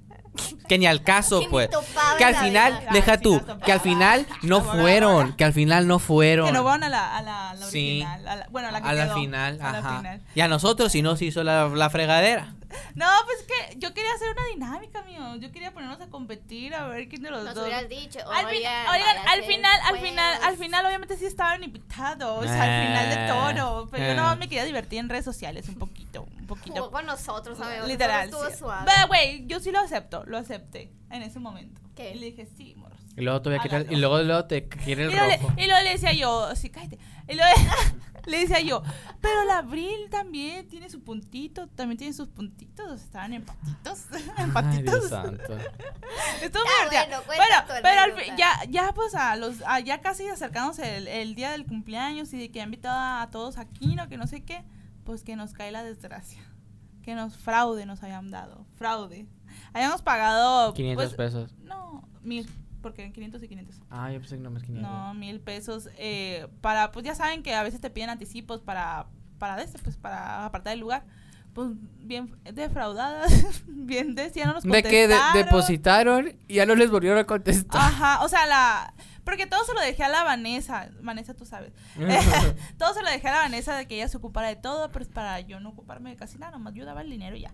[0.68, 1.70] que ni al caso, Que pues.
[1.70, 2.86] topaba Que al final, vida.
[2.90, 6.48] Ah, deja sí tú, que al final no fueron, que al final no fueron.
[6.48, 8.02] Que no van a la, a la, a la Sí.
[8.04, 8.28] original.
[8.28, 9.98] a la- bueno, a la que a la quedó, final, a la ajá.
[9.98, 10.22] final.
[10.36, 12.54] Y a nosotros sí nos hizo la, la fregadera.
[12.96, 15.38] No, pues que yo quería hacer una dinámica, mío.
[15.38, 17.64] Yo quería ponernos a competir a ver quién de los Nos dos.
[17.64, 18.20] hubieras dicho.
[18.30, 23.10] Al fin- oigan, al final, al final, al final, obviamente sí estaban invitados al final
[23.10, 23.88] de Eh, todo.
[23.90, 24.16] Pero yo eh.
[24.16, 26.92] no me quería divertir en redes sociales un poquito, un Jugó poquito.
[26.92, 27.88] con nosotros, amigos.
[27.88, 28.26] Literal.
[28.26, 28.58] Estuvo sí.
[28.58, 28.84] suave.
[28.94, 31.82] Pero, güey, yo sí lo acepto, lo acepté en ese momento.
[31.96, 32.14] ¿Qué?
[32.16, 33.00] Y le dije, sí, morros.
[33.16, 33.98] Y luego todavía quiere- Háganlo.
[33.98, 35.54] y luego, luego te quiere el Y luego, rojo.
[35.56, 37.00] le, y luego le decía yo, sí, cállate.
[37.28, 37.50] Y luego
[38.28, 38.84] le decía yo,
[39.22, 44.84] pero la Abril también tiene su puntito, también tiene sus puntitos, estaban empatitos, Ay, empatitos.
[45.00, 45.58] Dios santo.
[46.42, 47.22] Estuvo muy divertida.
[47.26, 51.08] bueno, tu pero al fin- ya, ya pues a los, a ya casi acercándose el,
[51.08, 54.08] el día del cumpleaños y de que ha invitado a todos aquí, ¿no?
[54.10, 54.64] Que no sé qué,
[55.04, 56.42] pues que nos cae la desgracia.
[57.02, 59.26] Que nos fraude nos hayan dado, fraude.
[59.74, 60.74] Hayamos pagado...
[60.74, 61.56] 500 pues, pesos.
[61.64, 62.50] No, mil,
[62.82, 63.76] porque 500 y 500.
[63.90, 64.90] Ah, yo pensé que no más 500.
[64.90, 69.08] No, mil pesos eh, para, pues ya saben que a veces te piden anticipos para,
[69.40, 71.04] para este, pues para apartar el lugar.
[71.54, 75.46] Pues bien defraudadas, bien de, ya no nos De que de- contestaron.
[75.46, 77.82] depositaron y ya no les volvieron a contestar.
[77.82, 78.94] Ajá, o sea, la...
[79.24, 80.90] Porque todo se lo dejé a la Vanessa.
[81.02, 81.74] Vanessa, tú sabes.
[82.78, 85.04] todo se lo dejé a la Vanessa de que ella se ocupara de todo, pero
[85.04, 87.52] es para yo no ocuparme de casi nada, nomás yo daba el dinero y ya.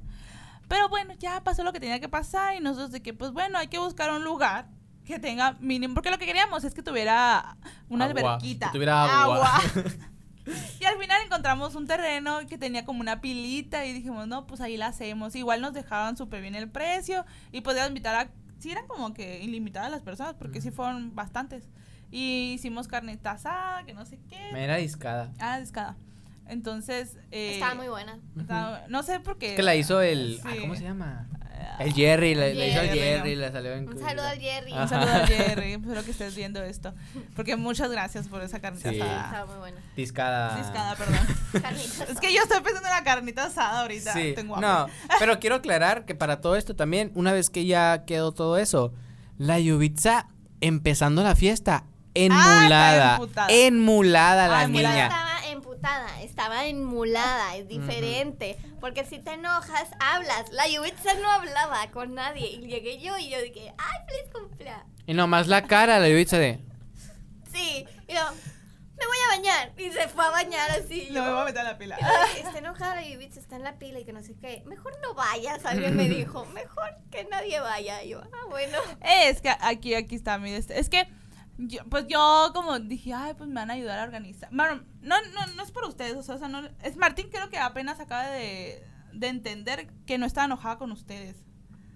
[0.74, 3.60] Pero bueno, ya pasó lo que tenía que pasar y nosotros de que, pues bueno,
[3.60, 4.66] hay que buscar un lugar
[5.06, 7.58] que tenga mínimo, porque lo que queríamos es que tuviera
[7.90, 8.72] una Agua, alberquita.
[8.72, 9.52] que tuviera agua.
[10.80, 14.62] y al final encontramos un terreno que tenía como una pilita y dijimos, no, pues
[14.62, 15.36] ahí la hacemos.
[15.36, 19.44] Igual nos dejaban súper bien el precio y podíamos invitar a, sí eran como que
[19.44, 21.70] ilimitadas las personas, porque sí fueron bastantes.
[22.10, 24.50] Y hicimos carnita asada, que no sé qué.
[24.52, 25.32] Me era discada.
[25.38, 25.96] Ah, discada.
[26.48, 28.20] Entonces, eh, Estaba muy buena.
[28.40, 29.52] estaba- no sé por qué.
[29.52, 30.36] Es que la hizo el.
[30.38, 30.42] Sí.
[30.46, 31.28] ah, ¿Cómo se llama?
[31.80, 33.36] El Jerry, la, la hizo el Jerry.
[33.36, 34.74] La salió en Un saludo al Jerry.
[34.74, 36.94] Un saludo a Jerry, espero que estés viendo esto.
[37.36, 39.00] Porque muchas gracias por esa carnita Sí.
[39.00, 39.24] asada.
[39.26, 39.82] Estaba muy buena.
[39.96, 40.58] Discada.
[40.58, 41.26] Discada, perdón.
[41.62, 42.10] Carnitas.
[42.10, 44.14] es que yo estoy pensando en la carnita asada ahorita.
[44.14, 44.70] Sí, Tengo hambre.
[44.70, 44.88] no,
[45.20, 48.94] pero quiero aclarar que para todo esto también, una vez que ya quedó todo eso,
[49.38, 50.28] la Yubitsa
[50.62, 53.48] empezando la fiesta, enmulada, emputada.
[53.52, 54.94] enmulada la Ah, enmulada.
[54.94, 55.10] niña.
[55.84, 58.58] Estaba emputada, estaba enmulada, es diferente.
[58.80, 60.52] Porque si te enojas, hablas.
[60.52, 62.48] La Yubitsa no hablaba con nadie.
[62.52, 64.86] Y llegué yo y yo dije, ¡ay, feliz cumpleaños!
[65.06, 66.60] Y nomás la cara, la Yubitsa de...
[67.52, 68.22] Sí, y yo,
[68.98, 69.74] me voy a bañar.
[69.78, 71.08] Y se fue a bañar así.
[71.12, 71.98] No yo, me voy a meter a la pila.
[72.38, 74.64] está enojada la Yubitsa, está en la pila y que no sé qué.
[74.66, 76.46] Mejor no vayas, alguien me dijo.
[76.48, 78.04] Mejor que nadie vaya.
[78.04, 78.78] Y yo, ah, bueno.
[79.02, 80.52] Es que aquí, aquí está mi...
[80.54, 81.08] este- Es que
[81.68, 84.50] yo- pues yo como dije, ay, pues me van a ayudar a organizar.
[84.52, 87.50] Bueno, no, no, no es por ustedes, o sea, o sea, no, es Martín creo
[87.50, 91.44] que apenas acaba de, de entender que no estaba enojada con ustedes.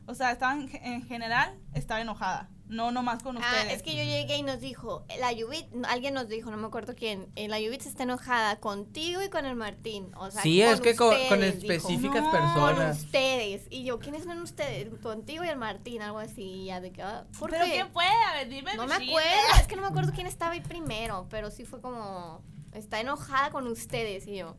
[0.06, 3.74] O sea, estaba en, ge- en general, estaba enojada, no nomás con Ah, ustedes.
[3.78, 6.96] es que yo llegué y nos dijo, la Yubit, alguien nos dijo, no me acuerdo
[6.96, 10.12] quién, eh, la Yubit está enojada contigo y con el Martín.
[10.18, 11.74] O sea, Sí, es que con, con ustedes, dijo.
[11.74, 13.00] específicas No, Con personas.
[13.00, 13.62] ustedes.
[13.70, 14.90] Y yo, ¿quiénes son ustedes?
[15.02, 16.42] Contigo y el Martín, algo así.
[16.44, 17.72] y ya de que, ah, ¿por ¿Pero qué?
[17.72, 18.06] quién fue?
[18.06, 18.76] A ver, dime.
[18.76, 19.30] No me acuerdo,
[19.62, 22.42] es que no me acuerdo quién estaba ahí primero, pero sí fue como,
[22.74, 24.58] está enojada con ustedes y yo.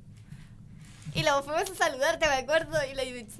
[1.14, 3.30] Y luego fuimos a saludarte, me acuerdo, y la Yubit,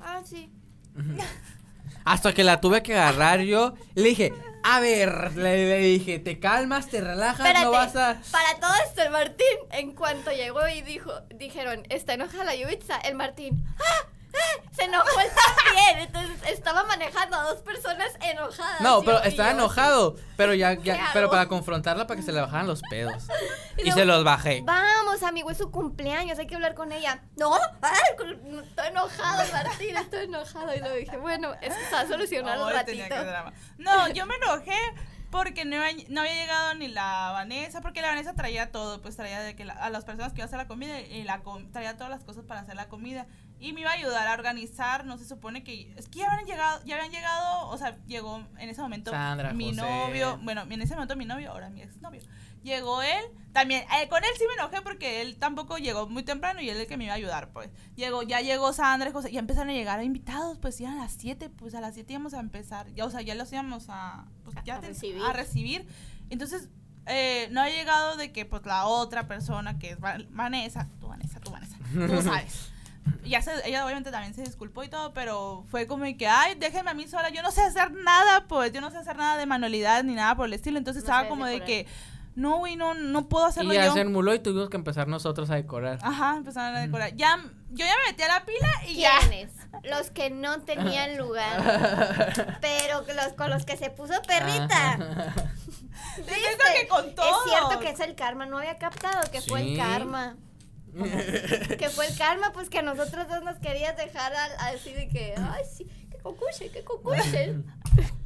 [0.00, 0.50] ah, sí.
[2.04, 3.74] Hasta que la tuve que agarrar yo.
[3.94, 7.96] y Le dije, a ver, le, le dije, te calmas, te relajas, Espérate, no vas
[7.96, 8.20] a.
[8.30, 12.96] para todo esto el Martín, en cuanto llegó y dijo, dijeron, está enojada la Yubitsa,
[12.98, 14.08] el Martín, ¡ah!
[14.72, 15.28] Se enojó él
[15.64, 18.80] también, entonces estaba manejando a dos personas enojadas.
[18.80, 20.16] No, pero estaba yo enojado.
[20.36, 23.24] Pero ya, ¿Qué ya pero para confrontarla para que se le bajaran los pedos.
[23.76, 24.60] Y Y luego, se los bajé.
[24.64, 27.22] Vamos, amigo, es su cumpleaños, hay que hablar con ella.
[27.36, 28.00] No, ay,
[28.62, 30.74] estoy enojado, Martín, estoy enojado.
[30.74, 33.02] Y lo dije, bueno, es que se va a solucionar un ratito.
[33.08, 33.52] que drama.
[33.78, 34.76] No, yo me enojé
[35.32, 39.16] porque no, había- no había llegado ni la Vanessa, porque la Vanessa traía todo, pues
[39.16, 41.42] traía de que la- a las personas que iba a hacer la comida y la
[41.72, 43.26] traía todas las cosas para hacer la comida
[43.58, 46.46] y me iba a ayudar a organizar, no se supone que es que ya habían
[46.46, 49.76] llegado, ya habían llegado, o sea, llegó en ese momento Sandra, mi José.
[49.80, 52.20] novio, bueno, en ese momento mi novio, ahora mi exnovio.
[52.62, 56.60] Llegó él, también, eh, con él sí me enojé porque él tampoco llegó muy temprano
[56.60, 57.68] y él es el que me iba a ayudar, pues.
[57.96, 61.12] Llegó, ya llegó Sandra y José, ya empezaron a llegar invitados, pues iban a las
[61.12, 64.26] 7, pues a las 7 íbamos a empezar, ya, o sea, ya los íbamos a,
[64.44, 65.22] pues, A- ya a recibir.
[65.22, 65.86] a recibir.
[66.30, 66.68] Entonces,
[67.06, 71.08] eh, no ha llegado de que, pues, la otra persona que es Va- Vanessa, tú
[71.08, 72.68] Vanessa, tú Vanessa, tú sabes.
[73.24, 76.90] Ya se, ella obviamente también se disculpó y todo, pero fue como que, ay, déjenme
[76.90, 79.44] a mí sola, yo no sé hacer nada, pues, yo no sé hacer nada de
[79.46, 81.86] manualidad ni nada por el estilo, entonces No estaba como de que,
[82.34, 83.92] no, güey, no, no puedo hacerlo Y ya yo.
[83.94, 85.98] se emuló y tuvimos que empezar nosotros a decorar.
[86.02, 87.14] Ajá, empezaron a decorar.
[87.14, 87.36] Ya,
[87.70, 89.10] yo ya me metí a la pila y ya.
[89.20, 89.52] ¿Quiénes?
[89.84, 94.96] Los que no tenían lugar, pero los con los que se puso perrita.
[94.98, 97.26] Yo digo que con todo.
[97.44, 100.36] Es cierto que es el karma, no había captado que fue el karma.
[101.78, 105.08] que fue el karma, pues que a nosotros dos nos querías dejar al- así de
[105.08, 107.56] que, ay, sí, que cocuche, que cocuche.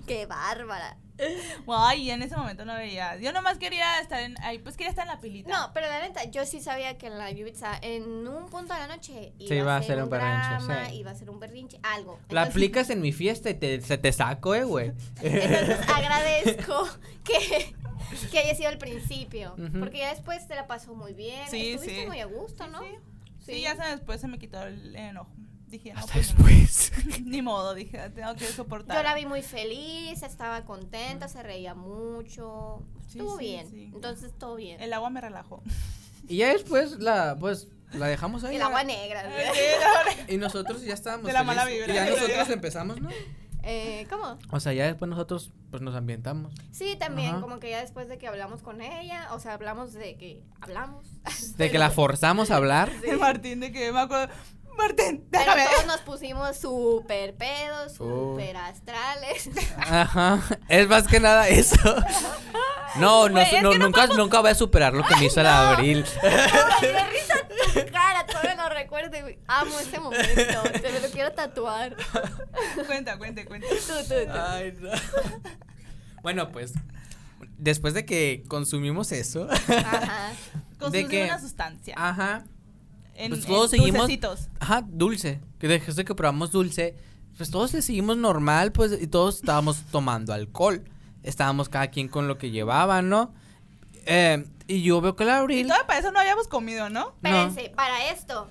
[0.06, 0.96] Qué bárbara.
[1.68, 3.16] Ay, en ese momento no veía.
[3.16, 5.50] Yo nomás quería estar en, ahí, pues quería estar en la pilita.
[5.50, 8.80] No, pero la neta, yo sí sabía que en la Yubitsa, en un punto de
[8.80, 10.96] la noche, iba, Sí, iba a ser un berrinche, drama, sí.
[10.96, 12.18] iba a ser un berrinche, algo.
[12.28, 14.92] La Entonces- aplicas en mi fiesta y te, se te saco, eh, güey.
[15.22, 16.86] Entonces agradezco
[17.24, 17.74] que,
[18.30, 19.54] que haya sido al principio.
[19.78, 21.48] Porque ya después te la pasó muy bien.
[21.50, 22.06] Sí, Estuviste sí.
[22.06, 22.80] muy a gusto, ¿no?
[22.82, 22.88] Sí,
[23.54, 25.30] sí, ya se- después se me quitó el enojo.
[25.68, 26.48] Dije, no, Hasta pues, ni modo.
[26.48, 26.92] después.
[27.24, 28.96] ni modo, dije, tengo que soportar.
[28.96, 32.82] Yo la vi muy feliz, estaba contenta, se reía mucho.
[33.08, 33.70] Sí, Estuvo sí, bien.
[33.70, 33.90] sí.
[33.94, 34.80] Entonces todo bien.
[34.80, 35.62] El agua me relajó.
[36.28, 38.56] Y ya después la, pues, la dejamos ahí.
[38.56, 39.22] El agua negra.
[39.24, 40.28] ¿verdad?
[40.28, 41.92] Y nosotros ya estábamos De la mala vibra.
[41.92, 43.10] Y ya nosotros empezamos, ¿no?
[43.68, 44.38] Eh, ¿Cómo?
[44.50, 46.54] O sea, ya después nosotros, pues, nos ambientamos.
[46.70, 47.40] Sí, también, Ajá.
[47.40, 51.04] como que ya después de que hablamos con ella, o sea, hablamos de que hablamos.
[51.56, 52.92] De que la forzamos a hablar.
[53.04, 54.32] El Martín, de que me acuerdo.
[54.76, 55.66] Martín, Pero déjame.
[55.74, 58.32] todos nos pusimos súper pedos, Oh.
[58.34, 59.50] súper astrales.
[59.78, 60.40] Ajá.
[60.68, 61.76] Es más que nada eso.
[62.96, 65.70] No, no, es no, no nunca, nunca voy a superar lo que me hizo la
[65.72, 66.04] Abril.
[66.22, 67.34] Ay, de risa
[67.74, 70.62] tu cara, todavía lo recuerdo y amo ese momento.
[70.72, 71.94] Te me lo quiero tatuar.
[72.86, 73.66] Cuenta, cuenta, cuenta.
[73.68, 74.32] Tú, tú, tú.
[74.32, 74.90] Ay, no.
[76.22, 76.72] Bueno, pues,
[77.58, 80.32] después de que consumimos eso, Ajá.
[80.78, 81.94] Consumí que- una sustancia.
[81.98, 82.44] ajá,
[83.16, 84.48] en, pues en todos seguimos- dulcecitos.
[84.60, 86.96] ajá, dulce, que desde que probamos dulce,
[87.36, 90.84] pues todos le seguimos normal, pues, y todos estábamos tomando alcohol.
[91.22, 93.34] Estábamos cada quien con lo que llevaba, ¿no?
[94.06, 95.66] Eh, y yo veo que la Y Abril...
[95.68, 97.08] todo para eso no habíamos comido, ¿no?
[97.16, 98.48] Espérense, para esto,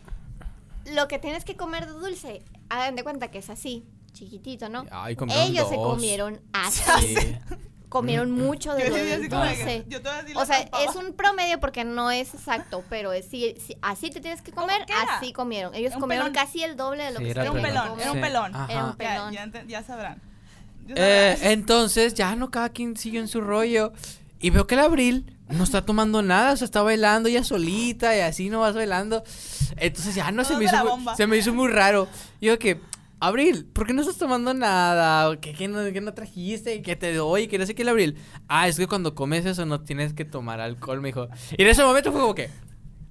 [0.94, 4.86] lo que tienes que comer de dulce, hagan de cuenta que es así, chiquitito, ¿no?
[4.92, 6.82] Ay, comieron Ellos se comieron así.
[7.96, 10.36] Comieron mucho de Yo lo sí, del así como de que- dulce.
[10.36, 14.20] O sea, es un promedio porque no es exacto, pero es si, si- así te
[14.22, 15.74] tienes que ¿Cómo comer, así comieron.
[15.76, 16.46] Ellos Un comieron pelón.
[16.46, 18.70] casi el doble de lo Sí, que era Era un estaban pelón, era un pelón.
[18.70, 19.34] Era un Ya, pelón.
[19.34, 20.22] ya, ya sabrán.
[20.88, 21.52] Ya Eh, sabrán.
[21.54, 23.94] entonces, ya no, cada quien siguió en su rollo.
[24.40, 28.16] Y veo que el Abril no está tomando nada, o sea, está bailando ella solita
[28.16, 29.24] y así no vas bailando.
[29.78, 32.08] Entonces ya no se me, hizo muy, se me hizo muy raro.
[32.40, 32.80] Y yo que,
[33.20, 35.40] Abril, ¿por qué no estás tomando nada?
[35.40, 36.82] ¿Qué, qué no, qué no trajiste?
[36.82, 37.48] ¿Qué te doy?
[37.48, 38.18] ¿Qué no sé qué el Abril?
[38.48, 41.28] Ah, es que cuando comes eso no tienes que tomar alcohol, me dijo.
[41.58, 42.50] Y en ese momento fue como que,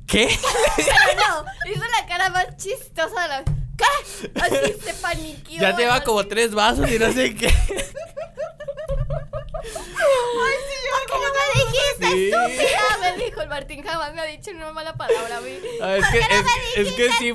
[0.07, 0.29] ¿qué?
[0.77, 0.89] Pero
[1.45, 3.45] no, hizo la cara más chistosa de la.
[3.77, 4.31] ¿Qué?
[4.41, 5.61] Así se paniqueó.
[5.61, 6.05] ya lleva así.
[6.05, 7.53] como tres vasos y no sé qué.
[9.65, 12.31] Ay, sí, yo ¿Por qué no Sí.
[12.31, 15.53] Ya me dijo el Martín, jamás me ha dicho una mala palabra a mí.
[15.81, 17.33] Ah, es, que, qué no es, me es que dijiste, sí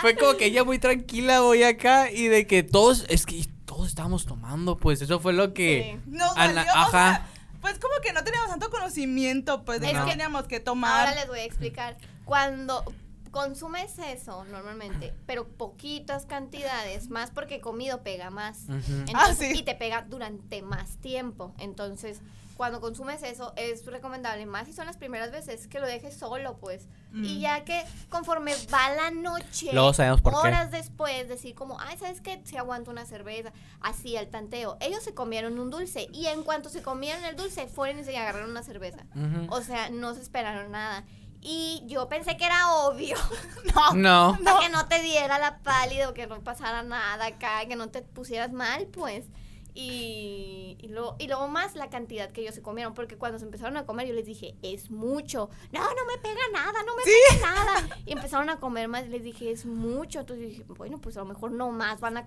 [0.00, 3.86] fue, como que ella muy tranquila hoy acá y de que todos, es que todos
[3.88, 5.98] estábamos tomando, pues eso fue lo que...
[6.04, 6.10] Sí.
[6.10, 6.90] Nos Ana- valió, o ajá.
[6.90, 7.26] sea,
[7.60, 11.08] pues como que no teníamos tanto conocimiento, pues de Es que que- teníamos que tomar.
[11.08, 11.96] Ahora les voy a explicar.
[12.24, 12.84] Cuando
[13.30, 18.68] consumes eso normalmente, pero poquitas cantidades, más porque comido pega más.
[18.68, 19.52] Entonces, Ah, sí.
[19.58, 21.54] Y te pega durante más tiempo.
[21.58, 22.20] Entonces,
[22.56, 26.56] cuando consumes eso, es recomendable, más si son las primeras veces, que lo dejes solo,
[26.58, 26.88] pues.
[27.14, 27.40] Y Mm.
[27.40, 30.38] ya que conforme va la noche, Luego sabemos por qué.
[30.40, 32.40] horas después, decir como, ay, ¿sabes qué?
[32.44, 34.76] Si aguanto una cerveza, así al tanteo.
[34.80, 38.16] Ellos se comieron un dulce y en cuanto se comieron el dulce, fueron y se
[38.18, 39.06] agarraron una cerveza.
[39.50, 41.04] O sea, no se esperaron nada.
[41.50, 43.16] Y yo pensé que era obvio.
[43.74, 43.94] No.
[43.94, 44.38] No.
[44.44, 47.88] Para que no te diera la pálida o que no pasara nada acá, que no
[47.88, 49.26] te pusieras mal, pues.
[49.72, 53.44] Y, y, luego, y luego más la cantidad que ellos se comieron, porque cuando se
[53.44, 55.48] empezaron a comer yo les dije, es mucho.
[55.72, 57.96] No, no me pega nada, no me pega nada.
[58.04, 60.20] Y empezaron a comer más y les dije, es mucho.
[60.20, 62.26] Entonces dije, bueno, pues a lo mejor no más van a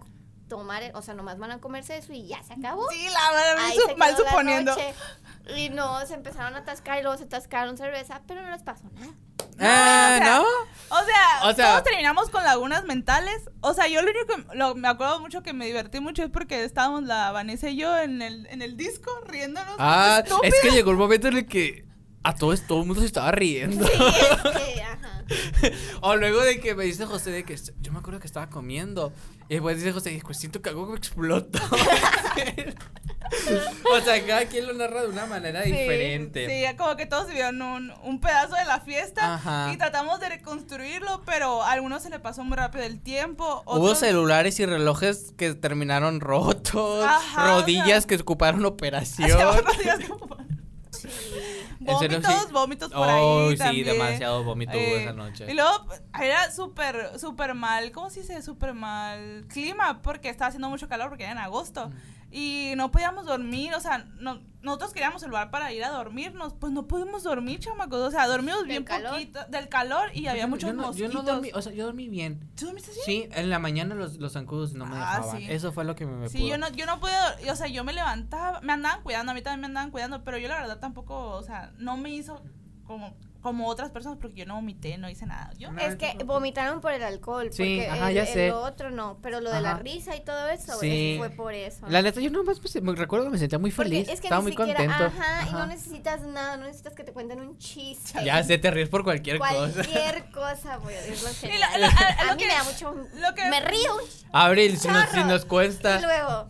[0.55, 2.85] tomar, o sea, nomás van a comerse eso y ya se acabó.
[2.91, 4.75] Sí, la verdad, su- mal la suponiendo.
[5.55, 8.83] Y no, se empezaron a atascar y luego se atascaron cerveza, pero no les pasó
[8.93, 9.13] nada.
[9.59, 10.43] Ah, o sea, ¿no?
[10.43, 13.49] O sea, O sea- todos terminamos con lagunas mentales.
[13.61, 16.29] O sea, yo lo único que lo- me acuerdo mucho que me divertí mucho es
[16.29, 19.75] porque estábamos la Vanessa y yo en el, en el disco riéndonos.
[19.79, 20.53] Ah, estúpido.
[20.53, 21.85] es que llegó el momento en el que
[22.23, 23.85] a todos, todo el mundo se estaba riendo.
[23.87, 25.23] Sí, es que, ajá.
[26.01, 29.11] O luego de que me dice José de que yo me acuerdo que estaba comiendo.
[29.51, 31.59] Y después dice José, pues siento que algo explotó.
[33.93, 36.47] o sea, cada quien lo narra de una manera Sí, diferente.
[36.47, 39.71] Sí, como que todos vieron un, un pedazo de la fiesta Ajá.
[39.73, 43.61] y tratamos de reconstruirlo, pero a algunos se le pasó muy rápido el tiempo.
[43.65, 49.27] Hubo celulares y relojes que terminaron rotos, Ajá, rodillas o sea- que ocuparon operación.
[49.83, 50.37] Días como-
[50.91, 51.09] Sí.
[51.85, 53.85] ¿En serio, Vómitos, vómitos por Oh, ahí sí, también.
[53.87, 55.51] demasiado vómito Eh, esa noche.
[55.51, 55.85] Y luego
[56.21, 58.41] era súper, súper mal, ¿cómo se dice?
[58.41, 61.89] Súper mal clima, porque estaba haciendo mucho calor, porque era en agosto.
[61.89, 61.93] Mm.
[62.31, 66.53] Y no podíamos dormir, o sea, no, nosotros queríamos el lugar para ir a dormirnos,
[66.53, 67.99] pues no pudimos dormir, chamacos.
[67.99, 69.11] O sea, dormimos ¿Del bien calor?
[69.13, 71.13] poquito, del calor y había Yo- muchos yo no, yo mosquitos.
[71.13, 72.49] no dormí, o sea, yo dormí bien.
[72.55, 72.99] ¿Tú dormiste así?
[73.05, 75.37] Sí, en la mañana los, los zancudos no me Ah, dejaban.
[75.41, 75.47] sí.
[75.49, 76.47] Eso fue lo que me, me Sí, pudo.
[76.49, 77.11] yo no, yo no pude,
[77.51, 80.37] o sea, yo me levantaba, me andaban cuidando, a mí también me andaban cuidando, pero
[80.37, 82.41] yo la verdad tampoco, o sea, no me hizo
[82.85, 85.51] como, como otras personas porque yo no vomité, no hice nada.
[85.57, 88.51] Yo, Es que vomitaron por el alcohol, Sí, porque ajá, el, ya el sé.
[88.51, 89.79] otro no, pero lo de la Ajá.
[89.79, 91.13] risa y todo eso, Sí.
[91.13, 91.85] eso fue por eso.
[91.89, 94.09] La neta, yo nomás pues, me recuerdo que me sentía muy Porque feliz.
[94.09, 95.03] es que Estaba ni muy siquiera, contento.
[95.21, 95.65] Ajá, y no Ajá.
[95.67, 98.23] necesitas nada, no necesitas que te cuenten un chiste.
[98.23, 99.55] Ya sé, te ríes por cualquier, cosa.
[99.73, 102.63] Cualquier cosa, voy a decirlo Y la- la- a- A lo mí que- me da
[102.63, 102.93] mucho.
[103.15, 103.97] lo que- me río
[104.31, 105.99] Abril, si nos, si nos y cuesta.
[106.01, 106.49] luego.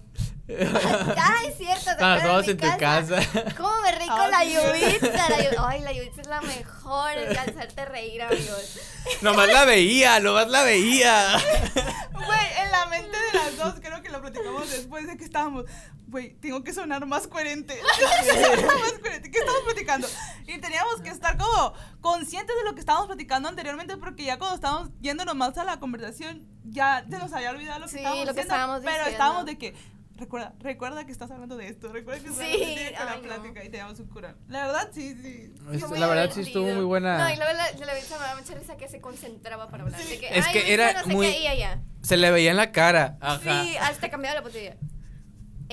[0.60, 1.84] Ay, es cierto.
[1.86, 3.20] ¿te estábamos de en mi tu casa.
[3.58, 8.22] ¿Cómo me Ah, con la Yu- Ay, la Yubitsa es la mejor en hacerte reír,
[8.22, 8.80] amigos.
[9.22, 11.38] Nomás la veía, nomás la veía.
[12.14, 15.66] Güey, en la mente de las dos, creo que lo platicamos después de que estábamos.
[16.08, 17.80] Güey, tengo que sonar más coherente.
[17.82, 19.32] Más coherente.
[19.32, 20.08] ¿Qué estamos platicando?
[20.46, 24.56] Y teníamos que estar como conscientes de lo que estábamos platicando anteriormente, porque ya cuando
[24.56, 28.26] estábamos yéndonos más a la conversación, ya se nos había olvidado lo que Sí, estábamos
[28.26, 29.12] lo que diciendo, estábamos Pero diciendo.
[29.12, 29.76] estábamos de que.
[30.22, 33.18] Recuerda, recuerda que estás hablando de esto, recuerda que estás Sí, hablando de la ay,
[33.18, 33.28] no.
[33.28, 34.36] plática y teníamos un cura.
[34.50, 35.52] La verdad, sí, sí.
[35.64, 36.42] Muy la verdad sí divertido.
[36.42, 37.18] estuvo muy buena.
[37.18, 40.00] No, y la, la Yubitsa me da mucha risa que se concentraba para hablar.
[40.00, 41.82] De que, Es "Ay, que era no sé muy- qué", y ella.
[42.04, 43.18] Se le veía en la cara.
[43.20, 43.64] Ajá.
[43.64, 44.76] Sí, hasta cambiaba la botella.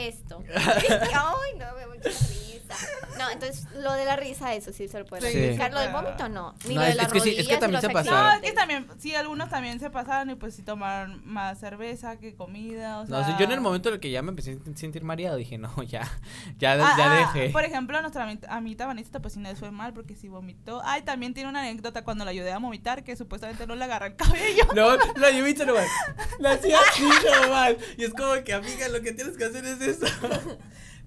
[0.07, 0.43] Esto.
[0.55, 2.75] Ay, no, me da mucha risa.
[3.19, 5.39] No, entonces lo de la risa, eso sí se lo puede Sí.
[5.39, 5.73] explicar.
[5.73, 6.55] Lo del vómito, no.
[6.69, 8.23] Ni No, lo de es- las es que sí, es que también se pasaron.
[8.25, 12.19] No, es que también, sí, algunos también se pasaron y pues sí tomaron más cerveza
[12.19, 13.17] que comida, o sea.
[13.17, 15.03] No, o sea, yo en el momento en el que ya me empecé a sentir
[15.03, 16.03] mareado dije, no, ya,
[16.59, 17.51] ya, Ah, ya ah, dejé.
[17.51, 20.83] Por ejemplo, nuestra ami- amita Vanessa pues sí le fue mal porque sí vomitó.
[20.85, 24.07] Ay, también tiene una anécdota cuando la ayudé a vomitar que supuestamente no le agarra
[24.09, 24.65] el cabello.
[24.77, 25.89] No, la lluvia nomás.
[26.39, 27.03] La hacía así
[27.43, 27.73] nomás.
[27.97, 30.07] Y es como que, amiga, lo que tienes que hacer es eso.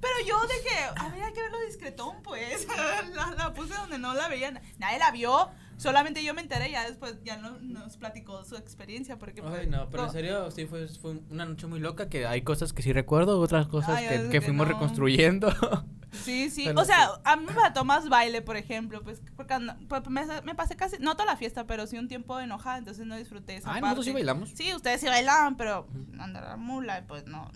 [0.01, 2.67] Pero yo de que, a ver, hay que verlo discretón, pues.
[3.15, 4.59] La, la puse donde no la veían.
[4.79, 5.51] Nadie la vio.
[5.77, 9.19] Solamente yo me enteré y ya después ya no- nos platicó su experiencia.
[9.19, 12.25] Porque, pues, Ay, no, pero en serio, sí fue, fue una noche muy loca que
[12.25, 14.73] hay cosas que sí recuerdo, otras cosas Ay, que, es que que fuimos no.
[14.73, 15.53] reconstruyendo.
[16.11, 16.65] Sí, sí.
[16.65, 17.21] Pero o sea, sí.
[17.23, 19.01] a mí me faltó más baile, por ejemplo.
[19.01, 19.55] Pues porque
[19.87, 23.05] pues, me, me pasé casi, no toda la fiesta, pero sí un tiempo enojada, entonces
[23.05, 23.81] no disfruté esa Ay, parte.
[23.85, 24.49] nosotros sí bailamos.
[24.49, 25.87] Sí, ustedes sí bailaban, pero
[26.19, 27.49] andar la mula, y pues no,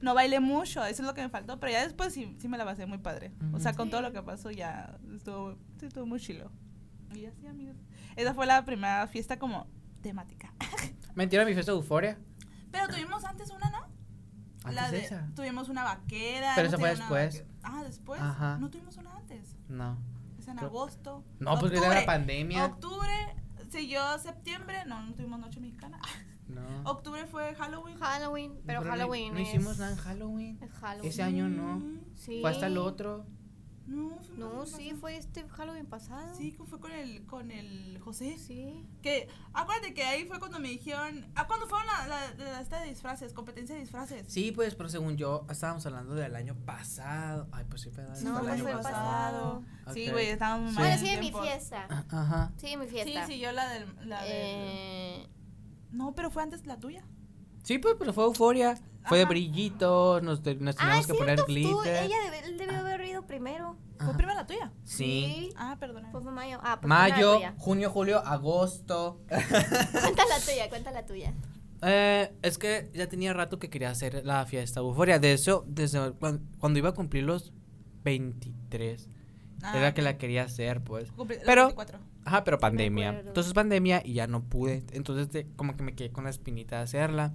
[0.00, 2.56] no, bailé mucho, eso es lo que me faltó, pero ya después sí, sí me
[2.58, 3.32] la pasé muy padre.
[3.52, 6.50] O sea, con todo lo que pasó ya estuvo, sí, estuvo muy chilo.
[7.14, 7.76] Y así, amigos.
[8.16, 9.66] Esa fue la primera fiesta como
[10.02, 10.52] temática.
[11.14, 12.18] Mentira, mi fiesta de euforia.
[12.70, 13.86] Pero tuvimos antes una, ¿no?
[14.64, 15.28] Antes de de, esa.
[15.34, 16.52] tuvimos una vaquera.
[16.54, 17.44] Pero esa fue después.
[17.62, 18.20] Ah, después.
[18.20, 18.58] Ajá.
[18.58, 19.56] No tuvimos una antes.
[19.68, 19.96] No.
[20.38, 21.24] Es en Creo- agosto.
[21.40, 22.00] No, porque era Octubre.
[22.00, 22.64] la pandemia.
[22.66, 23.36] Octubre,
[23.70, 24.84] siguió septiembre.
[24.86, 25.98] No, no tuvimos noche mexicana.
[26.48, 26.62] No.
[26.90, 27.98] Octubre fue Halloween.
[27.98, 29.48] Halloween, pero, Halloween No, es...
[29.48, 30.58] hicimos nada en Halloween.
[30.62, 31.10] es Halloween.
[31.10, 31.82] Ese año no.
[32.14, 32.40] Sí.
[32.40, 33.26] Fue hasta el otro.
[33.86, 35.00] No, fuimos No, sí, pasado.
[35.00, 36.34] fue este Halloween pasado.
[36.36, 38.36] Sí, fue con el, con el José.
[38.36, 38.86] Sí.
[39.00, 41.24] Que, acuérdate que ahí fue cuando me dijeron.
[41.34, 44.30] Ah, cuando fueron la, la, la- esta de disfraces, competencia de disfraces.
[44.30, 47.48] Sí, pues, pero según yo, estábamos hablando del año pasado.
[47.50, 49.62] Ay, pues sí, fue Sí, No, fue el pues año fue pasado.
[49.94, 50.76] Sí, güey, estábamos Sí.
[50.76, 52.04] mal Bueno, en sí, de mi fiesta.
[52.10, 52.52] Ajá.
[52.58, 53.26] Sí, mi Sí, fiesta.
[53.26, 53.86] sí, yo la del.
[54.06, 54.87] La del- Eh,
[55.90, 57.02] No, pero fue antes la tuya.
[57.62, 58.76] Sí, pues, pero fue euforia.
[59.06, 59.30] Fue de Ajá.
[59.30, 62.04] brillitos, nos, te- nos ah, teníamos es que poner cierto, tú, glitter.
[62.04, 63.76] ella debe- él debió haber ido primero.
[63.96, 64.16] ¿Fue Ajá.
[64.16, 64.72] primero la tuya?
[64.84, 65.50] Sí.
[65.56, 66.10] Ah, perdona.
[66.12, 66.58] Pues fue mayo.
[66.62, 69.20] Ah, pues Mayo, cuenta la junio, julio, agosto.
[69.28, 71.34] Cuenta la tuya, cuenta la tuya.
[71.82, 75.18] Eh, es que ya tenía rato que quería hacer la fiesta euforia.
[75.18, 77.52] De eso, desde cuan- cuando, iba a cumplir los
[78.04, 79.08] 23.
[79.62, 81.12] Ah, era que la quería hacer, pues.
[81.14, 81.98] Cumplí- los Pero- 24.
[82.28, 83.20] Ajá, pero pandemia.
[83.26, 84.84] Entonces pandemia y ya no pude.
[84.92, 87.32] Entonces de- como que me quedé con la espinita de hacerla.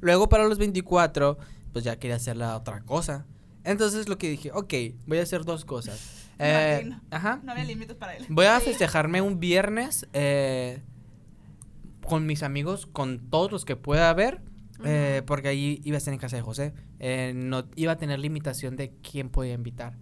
[0.00, 1.38] Luego para los 24,
[1.72, 3.26] pues ya quería hacer la otra cosa.
[3.64, 4.72] Entonces lo que dije, ok,
[5.06, 6.18] voy a hacer dos cosas.
[6.44, 7.40] Eh, ajá.
[7.44, 8.24] No había límites para él.
[8.28, 10.82] Voy a festejarme un viernes eh,
[12.04, 14.40] con mis amigos, con todos los que pueda haber.
[14.84, 16.72] eh, porque ahí iba a estar en casa de José.
[16.98, 19.96] eh, no iba a tener limitación de quién podía invitar.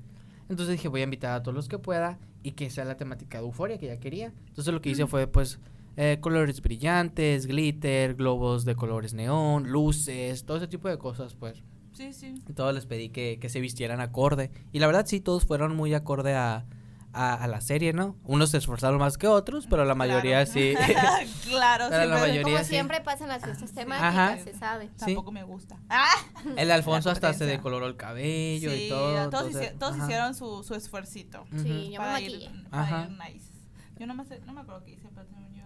[0.49, 3.39] Entonces dije, voy a invitar a todos los que pueda y que sea la temática
[3.39, 4.33] de euforia que ya quería.
[4.49, 5.61] Entonces lo que hice fue, pues,
[5.97, 11.63] eh, colores brillantes, glitter, globos de colores neón, luces, todo ese tipo de cosas, pues.
[11.93, 12.35] Sí, sí.
[12.49, 14.51] Y todos les pedí que, que se vistieran acorde.
[14.73, 16.65] Y la verdad sí, todos fueron muy acorde a,
[17.13, 18.17] a, a la serie, ¿no?
[18.25, 20.51] Unos se esforzaron más que otros, pero la mayoría Claro.
[20.53, 20.75] sí.
[21.49, 22.65] claro, Pero sí, la pero mayoría Como sí.
[22.65, 24.39] siempre pasa en las fiestas temáticas, Ajá.
[24.39, 24.91] se sabe.
[24.97, 25.77] tampoco me gusta.
[25.91, 26.09] Ah,
[26.57, 29.29] El Alfonso hasta se decoloró el cabello sí, y todo.
[29.31, 31.45] todos, entonces, hici- todos hicieron su, su esfuercito.
[31.63, 33.09] Sí, yo me para ir, para Ajá.
[33.11, 33.51] ir nice.
[33.99, 35.65] Yo no me, no me acuerdo qué hice, pero también yo...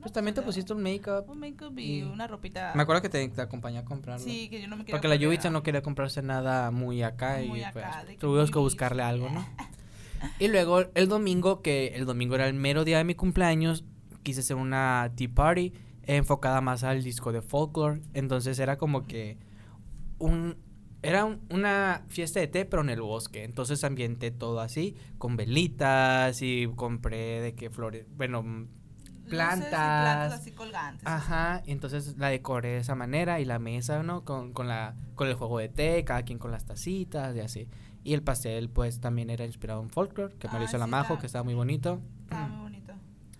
[0.00, 1.24] Pues también te pusiste un make-up.
[1.28, 2.72] Un make-up y y- una ropita.
[2.74, 4.24] Me acuerdo que te, te acompañé a comprarlo.
[4.24, 6.70] Sí, que yo no me quería Porque la poner Yubitsa a- no quería comprarse nada
[6.70, 9.46] muy acá Muy y acá, pues de que tuvimos que buscarle algo, ¿no?
[10.38, 13.84] Y luego el domingo, que el domingo era el mero día de mi cumpleaños,
[14.22, 15.72] quise hacer una tea party
[16.04, 18.00] enfocada más al disco de folklore.
[18.14, 19.38] Entonces era como que
[20.18, 20.56] un
[21.02, 23.44] era un- una fiesta de té, pero en el bosque.
[23.44, 28.66] Entonces ambienté todo así, con velitas y compré de que flores, bueno,
[29.24, 29.70] mm, Luces y plantas.
[29.70, 31.06] plantas así colgantes.
[31.06, 34.24] Ajá, y entonces la decoré de esa manera y la mesa, ¿no?
[34.24, 37.68] Con, con, la, con el juego de té, cada quien con las tacitas y así.
[38.04, 40.84] Y el pastel, pues, también era inspirado en folklore, que me lo Ah, hizo la
[40.84, 42.00] sí, Majo, está- que estaba muy bonito.
[42.24, 42.92] Estaba muy bonito.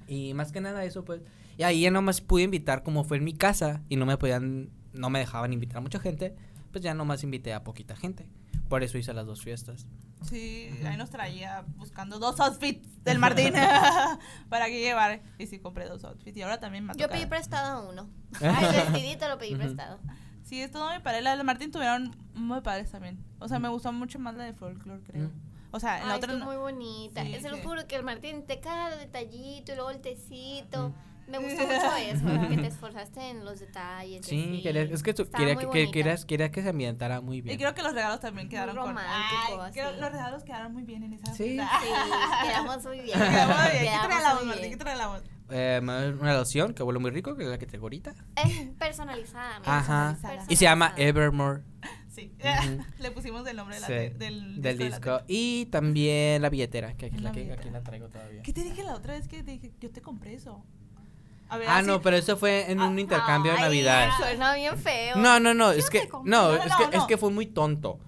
[0.08, 1.20] Y más que nada eso, pues.
[1.58, 4.70] Y ahí ya nomás pude invitar, como fue en mi casa, y no me podían,
[4.92, 6.34] no me dejaban invitar a mucha gente,
[6.72, 8.26] pues ya nomás invité a poquita gente.
[8.68, 9.86] Por eso hice las dos fiestas.
[10.28, 13.52] Sí, ahí nos traía buscando dos outfits del Martín
[14.48, 15.22] para que llevar.
[15.38, 16.36] Y sí, compré dos outfits.
[16.36, 18.08] Y ahora también me ha Yo pedí prestado uno.
[18.40, 19.98] Ay, el vestidito lo pedí prestado.
[20.42, 21.22] Sí, es todo muy padre.
[21.22, 23.22] La del Martín tuvieron muy padres también.
[23.38, 25.30] O sea, me gustó mucho más la de folklore, creo.
[25.70, 27.22] O sea, en la Ay, otra no- muy bonita.
[27.24, 27.62] Sí, Se lo sí.
[27.64, 30.90] juro que el Martín te cada detallito y luego el tecito.
[30.90, 31.13] Mm.
[31.28, 34.26] Me gustó mucho eso, que te esforzaste en los detalles.
[34.26, 35.90] Sí, quería, es que Estaba quería, muy que, que-
[36.26, 37.54] quería se ambientara muy bien.
[37.54, 38.88] Y creo que los regalos también Muy quedaron con...
[38.88, 41.44] romántico, Ay, creo- los regalos quedaron muy bien en esa Sí.
[41.54, 41.70] fiesta.
[41.80, 41.88] Sí,
[42.48, 43.18] quedamos muy bien.
[43.18, 43.94] Quedamos muy bien.
[44.02, 44.78] ¿Qué muy Martín?
[44.78, 45.22] ¿Qué?
[45.50, 48.14] Eh, me da una loción que huele muy rico, que es la que te ahorita.
[48.44, 49.60] Es personalizada.
[49.64, 50.12] Ajá.
[50.12, 50.46] personalizada.
[50.52, 50.94] Y se llama.
[50.96, 51.62] Evermore.
[52.08, 52.32] Sí.
[52.38, 52.84] Ujú.
[53.02, 55.18] Le pusimos el nombre de la Sí, del, del de la disco.
[55.18, 55.24] tele.
[55.28, 57.60] Y también la billetera, que aquí, La la, que- billetera.
[57.62, 58.42] aquí la traigo todavía.
[58.42, 59.72] ¿Qué te dije la otra vez que te dije?
[59.80, 60.64] Yo te compré eso.
[61.48, 64.10] A ver, Ah, así- no, pero eso fue en un intercambio de Navidad.
[64.16, 65.16] Suena bien feo.
[65.16, 67.98] No, no, no, es que no, No, es no, que es que fue muy tonto.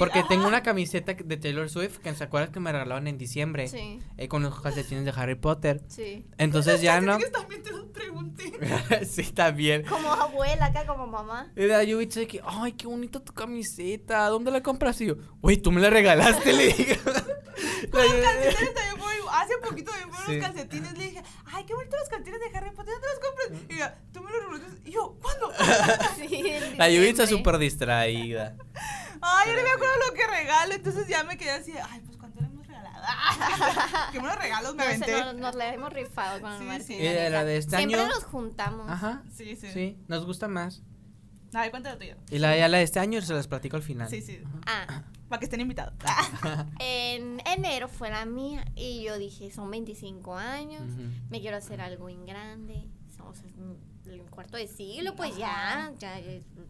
[0.00, 0.28] Porque ajá.
[0.28, 4.00] tengo una camiseta de Taylor Swift que se acuerdas que me regalaron en diciembre Sí,
[4.16, 5.82] eh, con los calcetines de Harry Potter.
[5.86, 6.26] sí.
[6.36, 7.16] Entonces ya no.
[7.18, 8.52] También te los pregunté.
[9.08, 9.84] sí, también.
[9.84, 11.52] Como abuela acá, como mamá.
[11.54, 15.00] Y la yo de que, ay, qué bonita tu camiseta, ¿dónde la compras?
[15.00, 16.98] Y yo, güey, tú me la regalaste, le dije.
[17.92, 18.98] Yubi- calcetines también
[19.30, 20.36] hace poquito también fueron Sí.
[20.36, 20.98] los calcetines.
[20.98, 23.62] Le dije, ay, qué bonitos los calcetines de Harry Potter, ¿dónde los compras?
[23.70, 24.88] Y ella, tú me los regalaste.
[24.88, 25.52] Y yo, ¿cuándo?
[26.16, 28.56] Sí, La Yubi está súper distraída.
[29.20, 30.74] Ay, yo no me acuerdo lo que regalo.
[30.74, 33.04] Entonces ya me quedé así, ay, pues ¿cuánto le hemos regalado?
[34.12, 35.12] ¿Qué buenos regalos me No aventé?
[35.20, 36.86] nos, nos la hemos rifado con el Sí, Martín.
[36.98, 37.02] sí.
[37.30, 38.08] La de este Siempre año.
[38.08, 38.88] nos juntamos.
[38.90, 39.22] Ajá.
[39.34, 39.68] Sí, sí.
[39.72, 40.82] Sí, nos gusta más.
[41.54, 42.16] Ay, cuéntalo tuyo.
[42.30, 44.08] Y la, ya la de este año se las platico al final.
[44.08, 44.42] Sí, sí.
[44.66, 45.94] Ah, Para que estén invitados.
[46.78, 50.82] en enero fue la mía y yo dije, son 25 años,
[51.30, 53.78] me quiero hacer algo en grande, somos en
[54.30, 56.18] cuarto de siglo, pues ya, ya,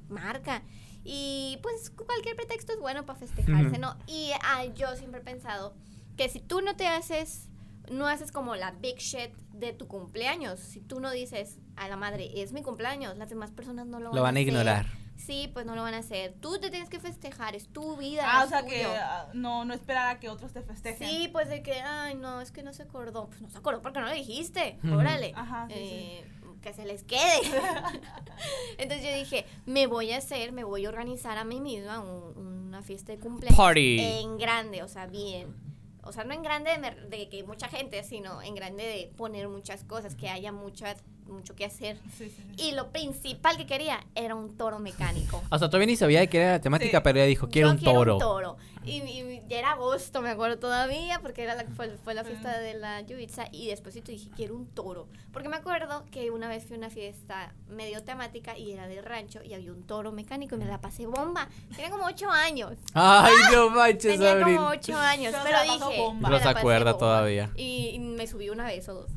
[0.08, 0.62] marca.
[1.04, 3.78] Y pues cualquier pretexto es bueno para festejarse.
[3.78, 3.96] ¿no?
[4.06, 5.74] Y ah, yo siempre he pensado
[6.16, 7.48] que si tú no te haces,
[7.92, 11.96] no haces como la big shit de tu cumpleaños, si tú no dices a la
[11.96, 14.48] madre, es mi cumpleaños, las demás personas no lo van, Lo van a hacer.
[14.48, 14.86] ignorar.
[15.18, 16.32] Sí, pues no lo van a hacer.
[16.40, 18.22] Tú te tienes que festejar, es tu vida.
[18.24, 18.88] Ah, o sea que tuyo.
[18.96, 21.06] ah, no, no esperar a que otros te festejen.
[21.08, 23.26] Sí, pues de que, ay, no, es que no se acordó.
[23.26, 24.78] Pues no se acordó porque no lo dijiste.
[24.90, 25.32] Órale.
[25.36, 26.24] Ajá, sí, Eh,
[26.62, 27.20] Que se les quede.
[28.78, 32.36] Entonces yo dije, me voy a hacer, me voy a organizar a mí misma un-
[32.68, 33.56] una fiesta de cumpleaños.
[33.56, 33.98] Party.
[34.00, 35.54] En grande, o sea, bien.
[36.02, 39.48] O sea, no en grande de, de que mucha gente, sino en grande de poner
[39.48, 40.94] muchas cosas, que haya mucha,
[41.28, 41.98] mucho que hacer.
[42.16, 42.68] Sí, sí, sí.
[42.68, 45.42] Y lo principal que quería era un toro mecánico.
[45.50, 47.02] O sea, todavía ni sabía de qué era la temática, Sí.
[47.04, 48.14] pero ella dijo, quiero Yo un toro.
[48.14, 48.56] un toro.
[48.84, 52.58] Y, y ya era agosto, me acuerdo todavía, porque era la, fue, fue la fiesta
[52.58, 53.44] de la Yubitsa.
[53.52, 55.08] Y después dije, quiero un toro.
[55.32, 59.02] Porque me acuerdo que una vez fui a una fiesta medio temática y era de
[59.02, 61.48] rancho y había un toro mecánico y me la pasé bomba.
[61.76, 62.78] Tenía como ocho años.
[62.94, 64.56] Ay, no manches, Tenía Abril.
[64.56, 65.32] como ocho años.
[65.32, 66.00] Pero Pero se dije.
[66.00, 66.28] bomba.
[66.30, 66.98] me la pasé acuerda bomba.
[66.98, 67.50] todavía.
[67.56, 69.10] Y, y me subí una vez o dos.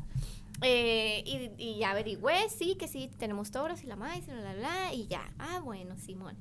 [0.62, 4.54] Eh, y, y ya averigüé, sí, que sí, tenemos toros y la maíz y bla,
[4.54, 5.22] bla, y ya.
[5.38, 6.36] Ah, bueno, Simón.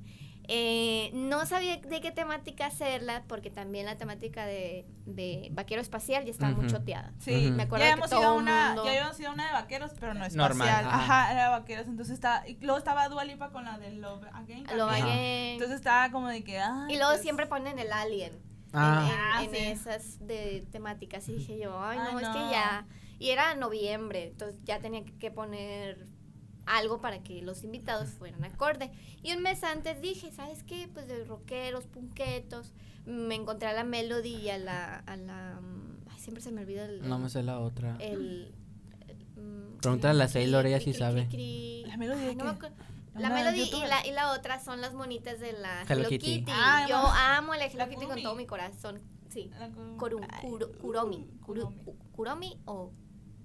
[0.53, 6.25] Eh, no sabía de qué temática hacerla, porque también la temática de, de vaquero espacial
[6.25, 6.75] ya estaba muy Ujú.
[6.75, 7.13] choteada.
[7.19, 7.55] Sí, Ujú.
[7.55, 9.53] Me acuerdo ya que hemos todo ido una, mundo- ya habíamos ido a una de
[9.53, 10.37] vaqueros, pero no espacial.
[10.49, 10.97] Normal, Ajá.
[11.21, 11.31] ajá.
[11.31, 14.63] era de vaqueros, entonces está, y luego estaba Dualipa con la de Love Again.
[14.75, 14.89] Lo también.
[14.89, 15.05] Ajá.
[15.05, 15.53] vagué.
[15.53, 19.07] Entonces estaba como de que, ay, Y luego pues, siempre ponen el alien en- Ah.
[19.09, 19.57] en, Ah, en sí.
[19.57, 21.29] esas de temáticas.
[21.29, 22.51] Y dije yo, ay, Ay, no, es que no.
[22.51, 22.85] ya.
[23.21, 26.07] Y era noviembre, entonces ya tenía que- poner
[26.65, 28.91] algo para que los invitados fueran acorde.
[29.23, 30.89] Y un mes antes dije, ¿sabes qué?
[30.93, 32.73] Pues de rockeros, punquetos.
[33.05, 34.95] Me encontré a la Melody y a la.
[35.05, 35.59] A la
[36.09, 37.07] ay, siempre se me olvida el.
[37.07, 37.95] No me sé la otra.
[37.99, 38.53] el-
[39.07, 41.27] el, mm, Pregúntale a la Sailor, ella sí sabe.
[41.27, 41.83] cri, cri.
[41.87, 42.43] ¿La Melody Ay, no.
[43.13, 46.09] La Una Melody y la, y la otra son las monitas de la Hello Hello,
[46.09, 46.39] Kitty.
[46.39, 46.51] Kitty.
[46.55, 47.37] Ah, Yo mamá.
[47.37, 49.01] amo la Hello La Kitty con todo mi corazón.
[49.29, 49.49] Sí.
[49.97, 51.27] Kurum, Kuro- Kuromi.
[51.41, 51.75] Kuromi.
[51.83, 52.91] Ku- Kuromi o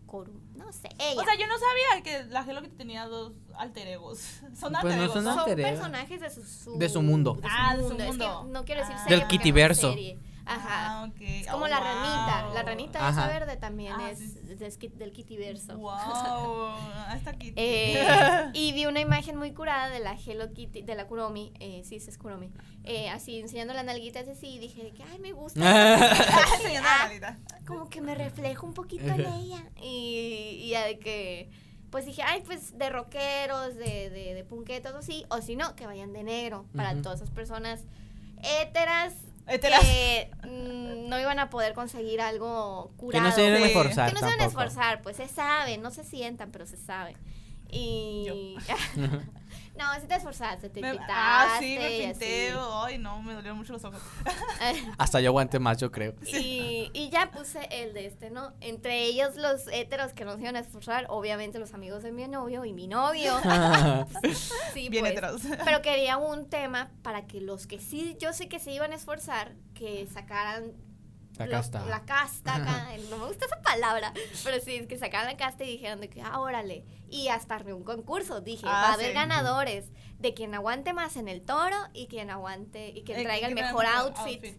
[0.07, 0.37] Korum.
[0.57, 0.89] No sé.
[0.99, 1.21] Ella.
[1.21, 4.19] O sea, yo no sabía que la Hello Kitty tenía dos alter egos.
[4.59, 5.31] Son Pues alter no egos, son ¿no?
[5.31, 5.69] son alter ego.
[5.69, 7.39] personajes de su, su- De su mundo.
[7.43, 8.45] Ah, de su Es que mundo.
[8.49, 9.03] no quiero decir Ah.
[9.05, 9.91] serie Del no es Kittyverso.
[9.91, 10.19] serie.
[10.47, 11.03] Ajá.
[11.03, 11.11] Ah.
[11.21, 12.49] Es como Oh, la ranita.
[12.55, 14.55] La ranita esa verde también Ah, es sí, sí.
[14.55, 15.77] del del Kittyverso.
[15.77, 15.91] Wow.
[17.09, 17.55] Hasta Kitty.
[17.57, 18.07] Eh,
[18.55, 21.99] y vi una imagen muy curada de la Hello Kitty, de la Kuromi, eh, sí,
[22.01, 22.51] sí es Kuromi,
[22.85, 25.59] eh, así enseñando las nalguitas así, y dije que, ay, me gusta.
[25.61, 27.39] Enseñando la Ah, ranita.
[27.67, 29.65] como que me reflejo un poquito en ella.
[29.83, 31.51] Y, y ya de que,
[31.91, 35.75] pues dije, ay, pues de rockeros, de, de, de punquetos o así, o si no,
[35.75, 37.81] que vayan de negro, para todas esas personas
[38.43, 39.15] héteras.
[39.47, 39.81] Héteras.
[39.81, 43.25] Que mm, no iban a poder conseguir algo Que curado.
[43.25, 43.69] no se deben Sí.
[43.69, 44.63] esforzar Que no se van a tampoco.
[44.65, 47.17] esforzar, pues se sabe, no se sientan, pero se sabe.
[47.71, 48.57] Y.
[49.79, 51.13] no, sí te esforzaste, te Me- pintaste.
[51.17, 52.53] ah, sí, me pinté.
[52.85, 54.01] Ay, no, me dolieron mucho los ojos.
[54.99, 56.15] Hasta yo aguante más, yo creo.
[56.27, 58.53] Y, y ya puse el de este, ¿no?
[58.61, 62.27] Entre ellos los héteros que no se iban a esforzar, obviamente los amigos de mi
[62.29, 63.35] novio y mi novio.
[64.75, 65.13] Sí, Bien pues.
[65.13, 65.43] heteros.
[65.65, 68.97] Pero quería un tema para que los que sí, yo sé que se iban a
[68.97, 70.73] esforzar, que sacaran
[71.39, 71.85] La casta.
[71.87, 74.13] la casta acá, no me gusta esa palabra,
[74.45, 77.57] pero sí, es que sacaran la casta y dijeran de que, ah, órale, y hasta
[77.75, 79.13] un concurso, dije, Ah, va a haber sí.
[79.15, 83.49] ganadores de quien aguante más en el toro y quien aguante, y quien Eh, traiga
[83.49, 84.57] el mejor outfit.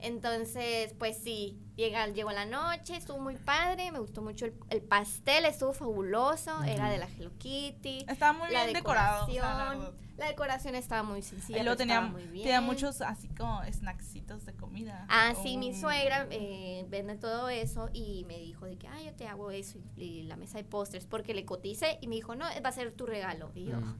[0.00, 4.80] Entonces, pues sí, llega, llegó la noche, estuvo muy padre, me gustó mucho el, el
[4.82, 8.04] pastel, estuvo fabuloso, era de la Hello Kitty.
[8.08, 9.24] Estaba muy la bien decorado.
[9.26, 9.98] o sea, la decoración, verdad.
[10.16, 12.44] la decoración estaba muy sencilla, Y luego tenía, estaba muy bien.
[12.44, 15.04] tenía muchos así como snacksitos de comida.
[15.08, 19.12] Ah, sí, mi suegra eh, vende todo eso y me dijo de que, ah, yo
[19.14, 22.34] te hago eso y, y la mesa de postres porque le cotice y me dijo,
[22.34, 23.50] no, va a ser tu regalo.
[23.54, 23.98] Y yo, Mm.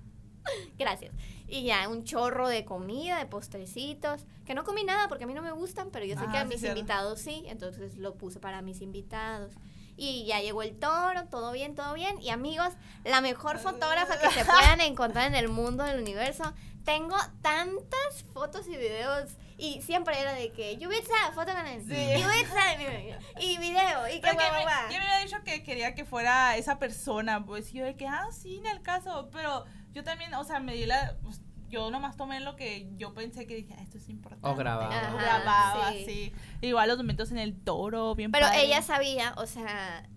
[0.79, 1.13] gracias.
[1.47, 5.35] Y ya, un chorro de comida, de postrecitos, que no comí nada porque a mí
[5.35, 8.39] no me gustan, pero yo sé Ah, que a mis invitados sí, entonces lo puse
[8.39, 9.53] para mis invitados.
[9.97, 12.21] Y ya llegó el toro, todo bien, todo bien.
[12.23, 12.69] Y amigos,
[13.05, 16.53] la mejor fotógrafa que se puedan encontrar en el mundo del universo.
[16.85, 19.33] Tengo tantas fotos y videos.
[19.57, 21.81] Y siempre era de que, Yubitsa, foto con él.
[21.83, 22.23] Sí.
[22.23, 22.61] Yubitsa,
[23.41, 26.57] y video, y que guau, me- guau, yo me había dicho que quería que fuera
[26.57, 29.65] esa persona, pues yo de que, ah, sí, en el caso, pero
[29.99, 33.47] yo también, o sea, me di la, pues, yo nomás tomé lo que yo pensé
[33.49, 34.47] que dije, ah, esto es importante.
[34.49, 34.89] O grababa.
[34.89, 36.05] O Ajá, grababa, sí.
[36.07, 36.33] sí.
[36.63, 38.65] Igual los momentos en el toro, bien Pero padre.
[38.65, 40.09] ella sabía, o sea,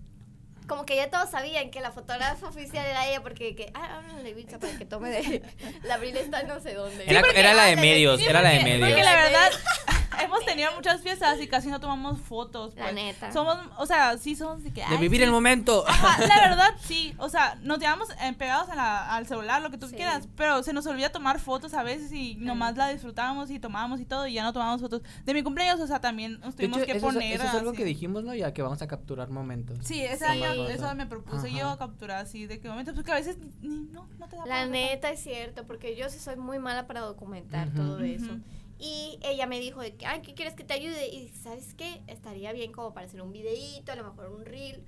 [0.71, 4.23] como que ya todos sabían que la fotógrafa oficial era ella, porque que, ah, háblale
[4.23, 5.43] de Bitsa para que tome de.
[5.83, 7.03] La Abril está no sé dónde.
[7.07, 8.89] Era, porque- era la de medios, Sí, era la de porque- medios.
[8.89, 9.51] Porque la verdad,
[10.23, 12.73] hemos tenido muchas fiestas y casi no tomamos fotos.
[12.75, 12.93] La pues.
[12.95, 13.31] neta.
[13.33, 14.79] Somos, o sea, sí somos de que.
[14.81, 15.25] De ay, vivir sí.
[15.25, 15.83] el momento.
[15.87, 17.13] Ajá, la verdad, sí.
[17.17, 18.07] O sea, nos llevamos
[18.37, 19.95] pegados a la- al celular, lo que tú Sí.
[19.95, 20.27] quieras.
[20.37, 24.05] Pero se nos olvida tomar fotos a veces y nomás la disfrutábamos y tomábamos y
[24.05, 25.01] todo y ya no tomamos fotos.
[25.25, 27.33] De mi cumpleaños, o sea, también nos De tuvimos hecho, que eso, es- poner.
[27.33, 27.77] eso es algo así.
[27.77, 28.33] que dijimos, ¿no?
[28.33, 29.77] Ya que vamos a capturar momentos.
[29.85, 30.31] Sí, ese Sí.
[30.31, 30.73] año Cosa.
[30.73, 31.57] eso me propuse Ajá.
[31.59, 34.35] yo a capturar así de qué momento, porque a veces ni, ni- no, no te
[34.35, 38.37] da La neta es cierto, porque yo sí soy muy mala para documentar todo eso.
[38.79, 41.07] Y ella me dijo de que, ay, ¿qué quieres que te ayude?
[41.09, 42.01] Y ¿sabes qué?
[42.07, 44.83] Estaría bien como para hacer un videíto, a lo mejor un reel,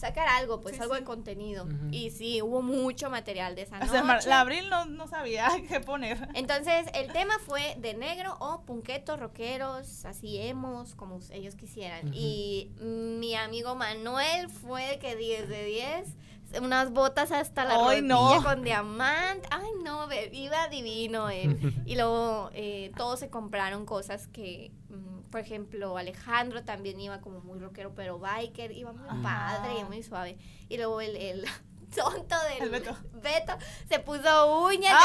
[0.00, 1.00] sacar algo, pues Sí, algo sí.
[1.00, 1.68] de contenido.
[1.90, 4.28] Y sí, hubo mucho material de esa O noche.
[4.28, 6.28] La abril no, no sabía qué poner.
[6.34, 12.12] Entonces, el tema fue de negro o punquetos, rockeros, así hemos, como ellos quisieran.
[12.14, 16.16] Y mi amigo Manuel fue de que 10 de 10,
[16.62, 18.42] unas botas hasta la rodilla no.
[18.42, 19.46] con diamante.
[19.50, 21.74] Ay, no, iba divino él.
[21.86, 27.40] y luego eh, todos se compraron cosas que, mm, por ejemplo, Alejandro también iba como
[27.40, 29.22] muy rockero, pero biker, iba muy Ajá.
[29.62, 30.38] padre, muy suave.
[30.68, 31.16] Y luego el...
[31.16, 31.44] el
[31.94, 32.96] tonto del El Beto.
[33.14, 33.52] Beto
[33.88, 34.96] se puso uñas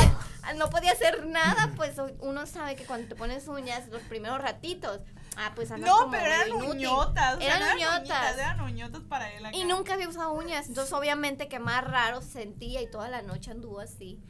[0.00, 0.06] sí.
[0.42, 4.42] Ah, no podía hacer nada, pues uno sabe que cuando te pones uñas los primeros
[4.42, 5.00] ratitos,
[5.38, 6.68] ah, pues andas No, como pero eran inútil.
[6.70, 7.36] uñotas.
[7.36, 7.98] o sea, Eran no uñotas.
[8.00, 9.46] uñitas, Eran uñotas para él.
[9.46, 9.56] acá.
[9.56, 13.22] Y nunca había usado uñas, entonces obviamente que más raro se sentía y toda la
[13.22, 14.20] noche anduvo así.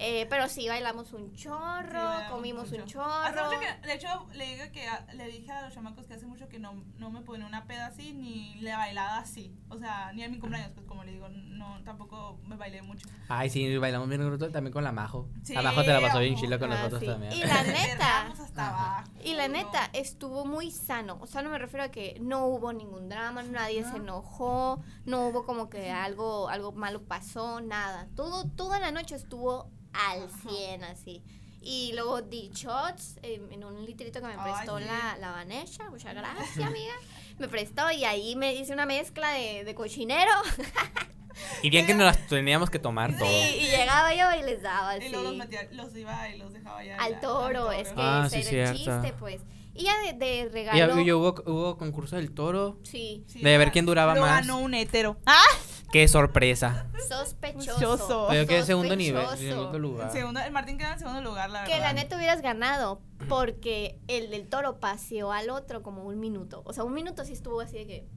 [0.00, 1.58] Eh, pero sí, bailamos un Sí, chorro,
[1.92, 2.80] bailamos comimos un.
[2.82, 3.44] Hace chorro.
[3.46, 6.26] mucho que- de hecho, le, digo que a- le dije a los chamacos que hace
[6.26, 9.52] mucho que no, no me ponía una peda así, ni le bailaba así.
[9.68, 13.08] O sea, ni a mi cumpleaños, pues como le digo, no, tampoco me bailé mucho.
[13.28, 15.28] Ay, sí, bailamos bien bruto también con la Majo.
[15.42, 16.42] Sí, la Majo te la pasó bien ojo.
[16.42, 17.06] chilo con Ah, nosotros sí.
[17.06, 17.32] también.
[17.32, 18.26] Y la neta.
[18.28, 19.10] hasta abajo.
[19.24, 19.54] Y la no.
[19.54, 21.18] neta, estuvo muy sano.
[21.20, 25.26] O sea, no me refiero a que no hubo ningún drama, nadie se enojó, no
[25.28, 28.06] hubo como que algo, algo malo pasó, nada.
[28.14, 29.70] Todo, toda la noche estuvo
[30.08, 30.48] al Ajá.
[30.48, 31.22] 100 así.
[31.60, 34.84] Y luego di shots eh, en un litrito que me prestó sí.
[34.84, 35.90] la, la Vanessa.
[35.90, 36.94] Muchas gracias, amiga.
[37.38, 40.30] Me prestó y ahí me hice una mezcla de, de cochinero.
[41.62, 43.28] Y bien que nos las teníamos que tomar todo.
[43.28, 45.08] Sí, y llegaba yo y les daba Y así.
[45.10, 46.96] luego los, metía, los iba y los dejaba ya.
[46.96, 49.02] al toro, es que Ah, ese sí, era el cierto.
[49.02, 49.40] chiste, pues.
[49.72, 51.00] Y ya de, de Y regalo.
[51.00, 52.78] y hubo, hubo concurso del toro.
[52.82, 54.40] Sí, Sí, de ver quién duraba lo más.
[54.40, 55.16] ganó un hétero.
[55.26, 55.40] ¡Ah!
[55.90, 56.86] Qué sorpresa.
[57.08, 57.78] sospechoso.
[57.78, 58.26] Sospechoso.
[58.28, 60.08] Pero yo quedé en segundo nivel, en segundo lugar.
[60.08, 61.74] El, segundo, el Martín quedó en segundo lugar, la verdad.
[61.74, 66.62] Que la neta hubieras ganado porque el del toro paseó al otro como un minuto.
[66.66, 68.08] O sea, un minuto sí estuvo así de que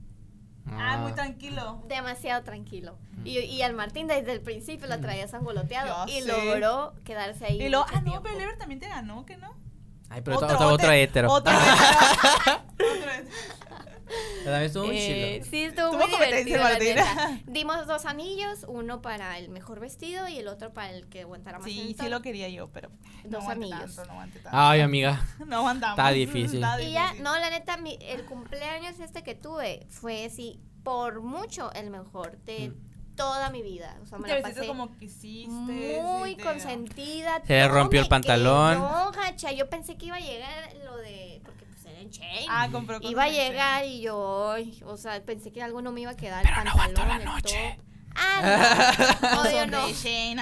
[0.67, 1.81] Ah, muy tranquilo.
[1.87, 2.97] demasiado tranquilo.
[3.23, 6.27] Y, y al Martín desde el principio lo traía sangoloteado y sé.
[6.27, 7.61] logró quedarse ahí.
[7.61, 9.55] Y mucho ah, no, pero el Ever también te ganó, ¿que no?
[10.09, 11.31] Ay, pero otro, otro, otro hétero.
[11.31, 11.71] Otro hétero.
[12.81, 13.70] Otro hétero.
[14.63, 17.39] Estuvo muy Eh, sí, estuvo muy divertido, la.
[17.45, 21.59] Dimos dos anillos, uno para el mejor vestido y el otro para el que aguantara
[21.59, 22.89] más Sí, el sí lo quería yo, pero
[23.25, 23.95] no Dos anillos.
[23.95, 24.57] tanto, no aguanté tanto.
[24.57, 25.25] Ay, amiga.
[25.45, 25.97] No aguantamos.
[25.99, 26.55] Está difícil.
[26.63, 27.23] Está Y ya, difícil.
[27.23, 32.37] no, la neta, mi- el cumpleaños este que tuve fue así, por mucho el mejor
[32.39, 32.73] de
[33.15, 33.95] toda mi vida.
[34.01, 35.49] O sea, me la pasé como quisiste.
[36.01, 37.41] muy sí, te- consentida.
[37.45, 38.81] Se rompió el pantalón.
[39.11, 39.51] gacha.
[39.51, 41.20] Yo pensé que iba a llegar lo de,
[42.09, 42.45] en.
[42.49, 45.91] Ah, compró cosas iba a llegar y yo, ay, o sea, pensé que algo no
[45.91, 47.75] me iba a quedar, el Pero no aguantó la el noche.
[47.77, 47.85] top.
[48.15, 49.41] Ah, no,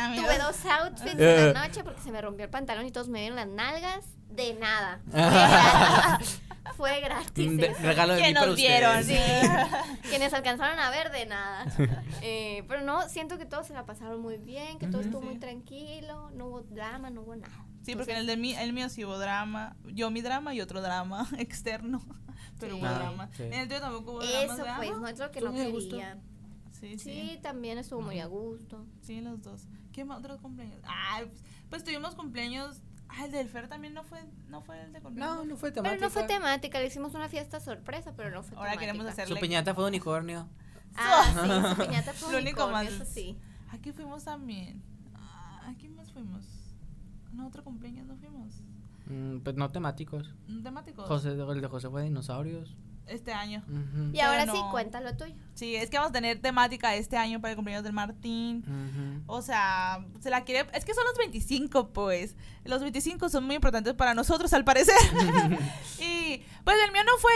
[0.10, 0.24] obvio.
[0.24, 1.48] Tuve dos outfits Eh.
[1.50, 4.06] en la noche porque se me rompió el pantalón y todos me vieron las nalgas.
[4.30, 5.00] De nada.
[6.80, 7.58] Fue gratis.
[7.58, 9.04] De- regalo de Que mí para nos dieron.
[9.04, 9.18] Sí.
[10.10, 11.66] Quienes alcanzaron a ver de nada.
[12.22, 15.38] Eh, pero no, siento que todos se la pasaron muy bien, que todo estuvo muy
[15.40, 17.66] tranquilo, no hubo drama, no hubo nada.
[17.84, 19.76] Sí, porque en el de mí, el mío sí hubo drama.
[19.88, 22.02] Yo mi drama y otro drama externo.
[22.62, 22.80] Pero Sí.
[22.82, 23.30] hubo Ah, drama.
[23.36, 23.44] sí.
[23.44, 24.54] En el tuyo tampoco hubo drama.
[24.54, 25.90] Eso pues, no es lo que no muy a gusto.
[25.98, 26.18] quería.
[26.80, 27.40] Sí, Sí, sí.
[27.42, 28.86] también estuvo muy a gusto.
[29.02, 29.68] Sí, los dos.
[29.92, 30.80] ¿Qué más otros cumpleaños?
[30.86, 31.34] Ah, pues,
[31.70, 32.82] pues tuvimos cumpleaños.
[33.10, 35.38] Ah, el del Fer también no fue, no fue el de cumpleaños.
[35.38, 36.06] No, no fue Pero temática.
[36.06, 38.92] no fue temática, le hicimos una fiesta sorpresa, pero no fue Ahora temática.
[38.94, 40.48] queremos hacer- Su piñata fue de unicornio.
[40.96, 43.38] Ah, sí, su piñata fue Lo único unicornio, más- eso sí.
[43.72, 44.82] Aquí fuimos también.
[45.16, 46.46] Ah, ¿A quién más fuimos?
[47.34, 48.62] No, otro cumpleaños no fuimos.
[49.08, 50.34] Mm, pues no temáticos.
[50.48, 51.04] ¿Un temático?
[51.04, 52.76] José, el de José fue de dinosaurios.
[53.10, 53.64] Este año.
[54.14, 55.34] Y ahora sí, cuéntalo tuyo.
[55.56, 59.24] Sí, es que vamos a tener temática este año para el cumpleaños del Martín.
[59.28, 60.70] O sea, se la quiere.
[60.74, 62.36] Es que son los 25, pues.
[62.64, 64.96] Los 25 son muy importantes para nosotros, al parecer.
[66.00, 67.32] y pues el mío no fue.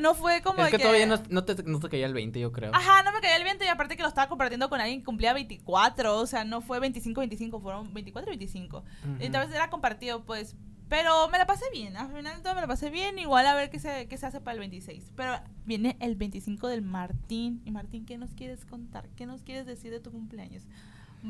[0.00, 0.64] No fue como.
[0.64, 2.72] Es de que todavía no, no te, no te caía el 20, yo creo.
[2.74, 5.04] Ajá, no me caía el viento y aparte que lo estaba compartiendo con alguien que
[5.04, 8.78] cumplía 24, o sea, no fue 25-25, fueron 24 y 25.
[8.78, 9.16] Ujú.
[9.18, 10.56] Entonces era compartido, pues,
[10.92, 13.54] pero me la pasé bien, al final de todo me la pasé bien, igual a
[13.54, 15.12] ver qué se, qué se hace para el 26.
[15.16, 15.32] Pero
[15.64, 19.08] viene el 25 del Martín, y Martín, ¿qué nos quieres contar?
[19.16, 20.64] ¿Qué nos quieres decir de tu cumpleaños?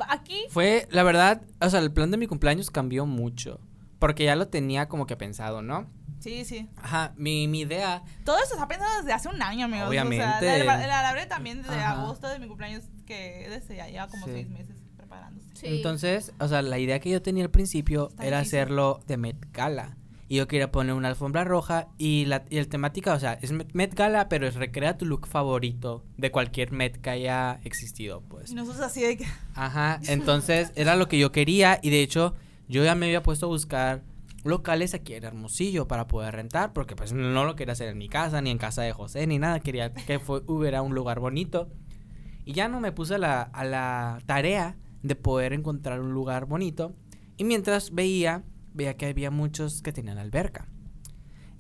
[0.09, 3.61] Aquí, Fue, la verdad, o sea, el plan de mi cumpleaños cambió mucho.
[4.01, 5.87] Porque ya lo tenía como que pensado, ¿no?
[6.19, 6.69] Sí, sí.
[6.77, 8.03] Ajá, mi, mi idea.
[8.25, 9.89] Todo eso está pensado desde hace un año, amigos.
[9.89, 10.25] Obviamente.
[10.25, 12.03] O sea, el, el alambre también desde Ajá.
[12.03, 14.33] agosto de mi cumpleaños, que desde ya lleva como Sí.
[14.33, 15.42] seis meses preparándose.
[15.63, 15.69] Sí.
[15.77, 18.59] Entonces, o sea, la idea que yo tenía al principio Está era difícil.
[18.59, 19.97] hacerlo de Met Gala.
[20.29, 23.53] Y yo quería poner una alfombra roja y la y el temática, o sea, es
[23.53, 28.51] Met Gala, pero es recrea tu look favorito de cualquier Met que haya existido, pues.
[28.51, 29.27] Y nosotros así de que.
[29.55, 32.35] Ajá, entonces era lo que yo quería y de hecho
[32.69, 34.03] yo ya me había puesto a buscar
[34.45, 38.09] locales aquí en Hermosillo para poder rentar porque pues no lo quería hacer en mi
[38.09, 41.69] casa ni en casa de José ni nada, quería que fue, hubiera un lugar bonito
[42.45, 46.47] y ya no me puse a la, a la tarea de poder encontrar un lugar
[46.47, 46.95] bonito
[47.37, 50.69] y mientras veía, veía que había muchos que tenían alberca.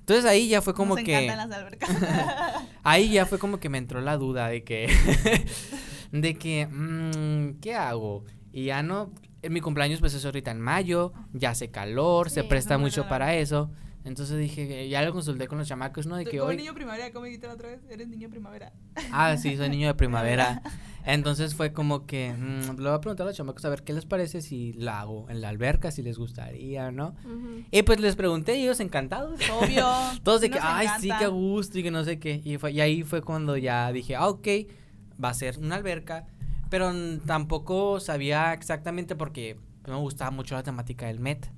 [0.00, 1.14] Entonces ahí ya fue como nos que...
[1.16, 1.90] encantan las albercas.
[2.82, 4.88] Ahí ya fue como que me entró la duda de que,
[6.10, 8.24] de que, mm, ¿qué hago?
[8.52, 9.12] Y ya no,
[9.42, 13.36] en mi cumpleaños pues es ahorita en mayo, ya hace calor, se presta mucho para
[13.36, 13.70] eso.
[14.04, 16.16] Entonces dije, ya lo consulté con los chamacos, ¿no?
[16.16, 16.56] De que Como hoy...
[16.56, 18.72] niño primavera, como dijiste la otra vez, eres niño primavera.
[19.12, 20.60] Ah, sí, soy niño de primavera.
[21.04, 23.92] Entonces fue como que, mm, le voy a preguntar a los chamacos a ver qué
[23.92, 27.14] les parece si la hago en la alberca, si les gustaría, ¿no?
[27.70, 29.40] Y pues les pregunté y ellos encantados.
[29.50, 29.86] Obvio.
[30.22, 31.24] Todos de sí que, nos ay, sí, encanta.
[31.24, 32.40] qué gusto y que no sé qué.
[32.44, 34.48] Y, fue, y ahí fue cuando ya dije, ah, ok,
[35.22, 36.26] va a ser una alberca.
[36.70, 36.92] Pero
[37.26, 41.50] tampoco sabía exactamente porque me gustaba mucho la temática del Met.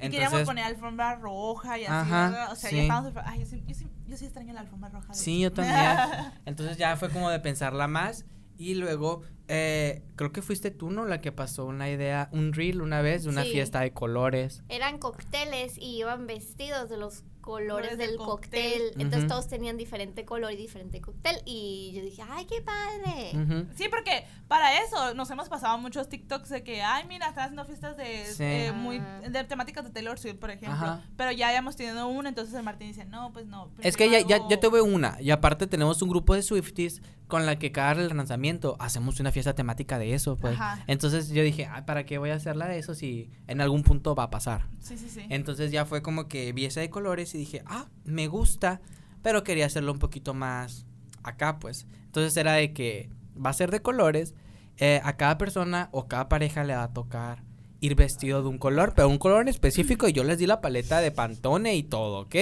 [0.00, 2.12] Y queríamos poner alfombra roja y así.
[2.52, 2.76] O sea, sí.
[2.76, 3.12] ya estábamos...
[3.24, 5.12] Ay, yo sí, yo, sí, yo sí extraño la alfombra roja.
[5.12, 5.76] Sí, yo también.
[6.46, 8.24] Entonces ya fue como de pensarla más.
[8.58, 11.06] Y luego, eh, creo que fuiste tú, ¿no?
[11.06, 13.52] La que pasó una idea, un reel una vez de una Sí.
[13.52, 14.62] fiesta de colores.
[14.68, 17.22] Eran cócteles y iban vestidos de los
[17.52, 18.72] colores del del cóctel.
[18.72, 18.92] cóctel.
[19.02, 19.28] Entonces Ujú.
[19.28, 21.36] todos tenían diferente color y diferente cóctel.
[21.46, 23.32] Y yo dije, ay, qué padre.
[23.34, 23.66] Ujú.
[23.76, 27.64] Sí, porque para eso nos hemos pasado muchos TikToks de que, ay, mira, están haciendo
[27.64, 28.44] fiestas de, Sí.
[28.44, 30.74] eh, muy, de temáticas de Taylor Swift, por ejemplo.
[30.74, 31.04] Ajá.
[31.16, 33.70] Pero ya habíamos tenido una, entonces el Martín dice, no, pues no.
[33.80, 35.16] Es que ya, ya, ya tuve una.
[35.20, 39.54] Y aparte tenemos un grupo de Swifties con la que cada lanzamiento hacemos una fiesta
[39.54, 40.54] temática de eso, pues.
[40.54, 40.82] Ajá.
[40.86, 44.14] Entonces yo dije, "Ay, ¿para qué voy a hacerla de eso si en algún punto
[44.14, 44.66] va a pasar?
[44.80, 45.20] Sí, sí, sí.
[45.28, 48.80] Entonces ya fue como que vi esa de colores y dije, ah, me gusta,
[49.22, 50.86] pero quería hacerlo un poquito más
[51.22, 51.86] acá, pues.
[52.04, 54.34] Entonces era de que va a ser de colores,
[54.76, 57.42] eh, a cada persona o cada pareja le va a tocar
[57.80, 60.60] ir vestido de un color, pero un color en específico y yo les di la
[60.60, 62.34] paleta de Pantone y todo, ¿ok?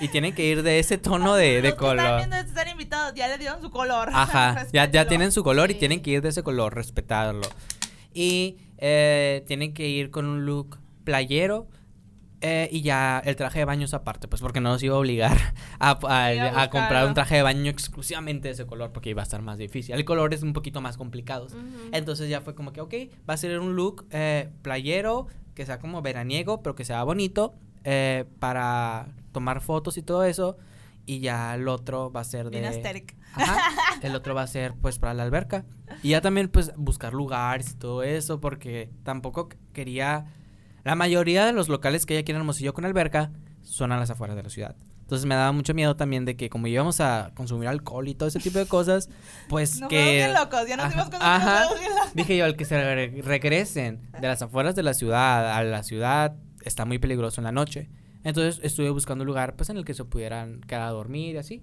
[0.00, 1.98] Y tienen que ir de ese tono de, de color.
[1.98, 4.08] Están viendo están invitados, ya le dieron su color.
[4.12, 7.46] Ajá, ya, ya tienen su color y tienen que ir de ese color, respetarlo.
[8.14, 11.68] Y eh, tienen que ir con un look playero
[12.42, 14.98] eh, y ya el traje de baño es aparte, pues porque no nos iba a
[14.98, 15.36] obligar
[15.78, 19.10] a, a- Ir a a comprar un traje de baño exclusivamente de ese color porque
[19.10, 19.94] iba a estar más difícil.
[19.94, 21.48] El color es un poquito más complicado.
[21.92, 22.94] Entonces ya fue como que, ok,
[23.28, 27.54] va a ser un look eh, playero, que sea como veraniego, pero que sea bonito
[27.84, 30.56] eh, para tomar fotos y todo eso.
[31.06, 32.60] Y ya el otro va a ser de...
[32.60, 32.64] Bien.
[33.34, 33.58] Ajá.
[34.02, 35.64] El otro va a ser pues para la alberca.
[36.02, 40.26] Y ya también pues buscar lugares y todo eso porque tampoco quería...
[40.84, 43.30] La mayoría de los locales que hay aquí en Hermosillo con alberca
[43.62, 44.76] son a las afueras de la ciudad.
[45.00, 48.28] Entonces me daba mucho miedo también de que como íbamos a consumir alcohol y todo
[48.28, 49.08] ese tipo de cosas,
[49.48, 50.12] pues que...
[50.12, 51.64] bien locos, ya nos Ajá, con ajá.
[52.14, 55.82] Dije yo, al que se re- regresen de las afueras de la ciudad a la
[55.82, 57.90] ciudad está muy peligroso en la noche.
[58.22, 61.38] Entonces estuve buscando un lugar pues en el que se pudieran quedar a dormir y
[61.38, 61.62] así.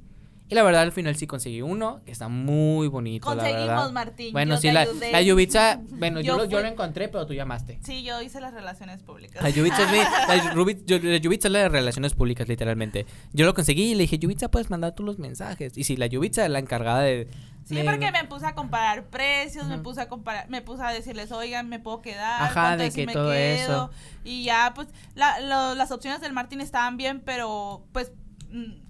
[0.50, 3.92] Y la verdad al final sí conseguí uno que está muy bonito, la Conseguimos, verdad.
[3.92, 4.32] Martín.
[4.34, 5.12] Bueno, yo sí, te la, ayudé.
[5.12, 7.80] la Yubitsa, bueno, yo, Yo lo, yo fui- lo encontré, pero tú llamaste.
[7.84, 9.44] Sí, yo hice las relaciones públicas.
[9.44, 10.54] La Yubitsa es, mi- la,
[10.86, 13.06] yo- la Yubitsa es la de relaciones públicas, literalmente.
[13.34, 15.78] Yo lo conseguí y le dije, Yubitsa, puedes mandar tú los mensajes.
[15.78, 17.28] Y sí, la Yubitsa es la encargada de...
[17.66, 20.92] Sí, de- porque me puse a comparar precios, me puse a comparar, me puse a
[20.94, 23.36] decirles, oigan, me puedo quedar, Ajá, de que me todo quedo?
[23.36, 23.90] eso.
[24.24, 28.14] Y ya, pues, la- lo- las opciones del Martín estaban bien, pero, pues,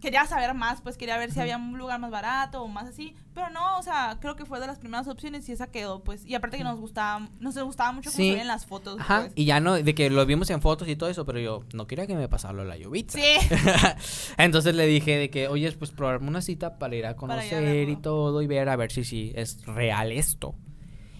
[0.01, 3.15] quería saber más, pues, quería ver si había un lugar más barato o más así,
[3.33, 6.25] pero no, o sea, creo que fue de las primeras opciones y esa quedó, pues,
[6.25, 8.17] y aparte que nos gustaba, nos gustaba mucho Sí.
[8.17, 9.33] se veían las fotos, Ajá, pues.
[9.35, 11.87] y ya no, de que lo vimos en fotos y todo eso, pero yo no
[11.87, 13.17] quería que me pasara la Yubitsa.
[13.19, 13.47] Sí,
[14.37, 17.95] Entonces le dije de que, oye, pues probarme una cita para ir a conocer y
[17.97, 20.55] todo y ver a ver si sí es real esto.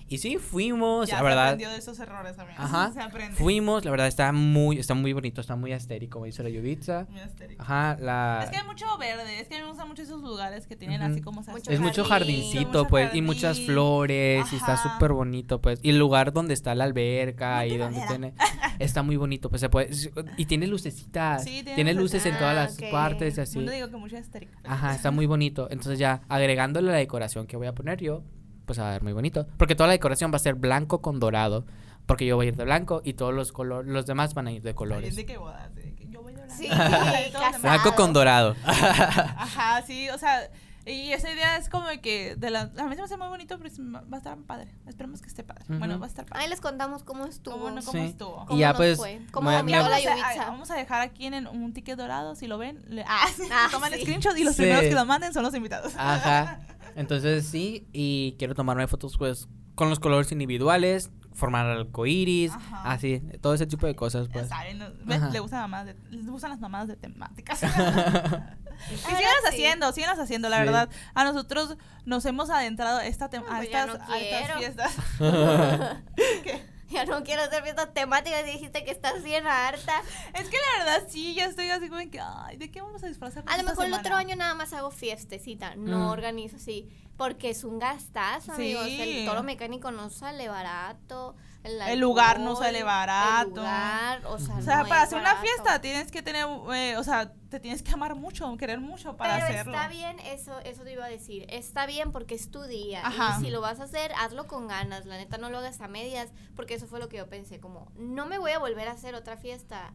[0.09, 1.43] Y sí, fuimos, ya la se verdad.
[1.47, 2.59] aprendió de esos errores, amigos.
[2.59, 2.91] Ajá.
[2.93, 3.35] Se aprende.
[3.35, 7.07] Fuimos, la verdad está muy, está muy bonito, está muy estéril, como dice la Yubitsa.
[7.09, 7.57] Muy estéril.
[7.59, 8.41] Ajá, la...
[8.43, 10.75] Es que hay mucho verde, es que a mí me gustan mucho esos lugares que
[10.77, 11.11] tienen Ujú.
[11.11, 15.11] así como se Mucho es mucho jardincito, mucho pues, y muchas flores, y está súper
[15.11, 15.79] bonito, pues.
[15.83, 18.33] Y el lugar donde está la alberca y donde tiene,
[18.79, 19.89] está muy bonito, pues se puede,
[20.37, 22.25] y tiene lucecitas, Sí, tiene tiene luces.
[22.25, 22.91] en todas Ah, las ok.
[22.91, 23.59] partes, y así.
[23.59, 24.49] No digo que mucho estéril.
[24.63, 25.67] Ajá, está muy bonito.
[25.69, 28.23] Entonces ya agregándole la decoración que voy a poner yo,
[28.67, 29.47] pues va a ver muy bonito.
[29.57, 31.65] Porque toda la decoración va a ser blanco con dorado.
[32.05, 34.51] Porque yo voy a ir de blanco y todos los colores, los demás van a
[34.51, 35.15] ir de colores.
[35.15, 35.73] ¿De qué bodas?
[35.73, 36.55] De yo voy de blanco.
[36.55, 36.69] Sí.
[37.61, 38.55] Blanco con dorado.
[38.65, 40.49] Ajá, sí, o sea,
[40.85, 43.27] y esa idea es como de que de la, a mí se me hace muy
[43.27, 44.71] bonito, pero es- va a estar padre.
[44.85, 45.65] Esperemos que esté padre.
[45.67, 46.43] Bueno, va a estar padre.
[46.45, 47.55] Ahí les contamos cómo estuvo.
[47.57, 48.07] ¿Cómo, no, cómo Sí.
[48.09, 48.45] estuvo?
[48.45, 49.19] ¿Cómo Y ya nos pues, fue?
[49.31, 52.35] ¿Cómo me- me- la Vamos a, vamos a dejar aquí en el- un ticket dorado,
[52.35, 54.01] si lo ven, le, ah, sí, Ah, toman sí.
[54.01, 54.61] screenshot y los Sí.
[54.61, 55.93] primeros que lo manden son los invitados.
[55.97, 56.61] Ajá.
[56.97, 62.91] Entonces sí, y quiero tomarme fotos pues con los colores individuales, formar arcoiris, Ajá.
[62.91, 64.49] así, todo ese tipo de cosas pues.
[64.49, 64.89] saben, ¿no?
[65.31, 67.61] Le gustan mamadas de- les gustan las mamadas de temáticas.
[68.91, 69.47] y síganlas sí.
[69.49, 70.63] haciendo, síganlas haciendo, la Sí.
[70.65, 70.89] verdad.
[71.13, 74.95] A nosotros nos hemos adentrado a, esta tem- a, pues estas, no a estas fiestas.
[76.91, 78.45] Ya no quiero hacer fiestas temáticas.
[78.45, 80.01] Dijiste que estás bien harta.
[80.33, 83.07] Es que la verdad sí, ya estoy así como que, ay, ¿de qué vamos a
[83.07, 85.75] disfrazarnos A lo mejor el otro año nada más hago fiestecita.
[85.75, 86.07] No Mm.
[86.09, 86.87] organizo así.
[87.17, 88.85] Porque es un gastazo, amigos.
[88.85, 89.01] Sí.
[89.01, 91.35] El toro mecánico no sale barato.
[91.63, 93.47] El, El lugar no sale barato.
[93.49, 96.95] El lugar, o sea, O sea, no para hacer una fiesta tienes que tener, eh,
[96.97, 99.73] o sea, te tienes que amar mucho, querer mucho para Pero hacerlo.
[99.73, 101.45] está bien, eso, eso te iba a decir.
[101.49, 103.05] Está bien porque es tu día.
[103.05, 103.37] Ajá.
[103.39, 105.05] Y si lo vas a hacer, hazlo con ganas.
[105.05, 106.29] La neta, no lo hagas a medias.
[106.55, 107.59] Porque eso fue lo que yo pensé.
[107.59, 109.93] Como, no me voy a volver a hacer otra fiesta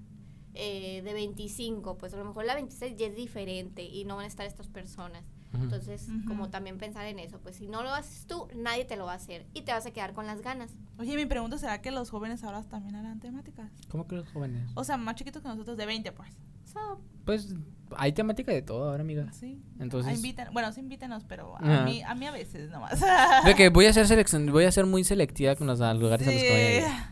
[0.54, 1.98] eh, de 25.
[1.98, 4.68] Pues a lo mejor la 26 ya es diferente y no van a estar estas
[4.68, 5.22] personas.
[5.54, 7.38] Entonces, como también pensar en eso.
[7.38, 9.44] Pues si no lo haces tú, nadie te lo va a hacer.
[9.52, 10.70] Y te vas a quedar con las ganas.
[10.98, 13.70] Oye, mi pregunta será que los jóvenes ahora también harán temáticas.
[13.90, 14.70] ¿Cómo que los jóvenes?
[14.74, 16.30] O sea, más chiquitos que nosotros, de 20, pues.
[16.64, 17.54] So, Pues
[17.98, 19.30] hay temática de todo ahora, amiga.
[19.32, 19.60] sí.
[19.78, 20.18] Entonces-
[20.52, 21.84] bueno, sí invítenos, pero a Ajá.
[21.84, 22.98] mí, a mí a veces nomás.
[23.44, 26.30] De que voy a ser selección, voy a ser muy selectiva con los lugares a
[26.32, 27.11] los que voy a ir.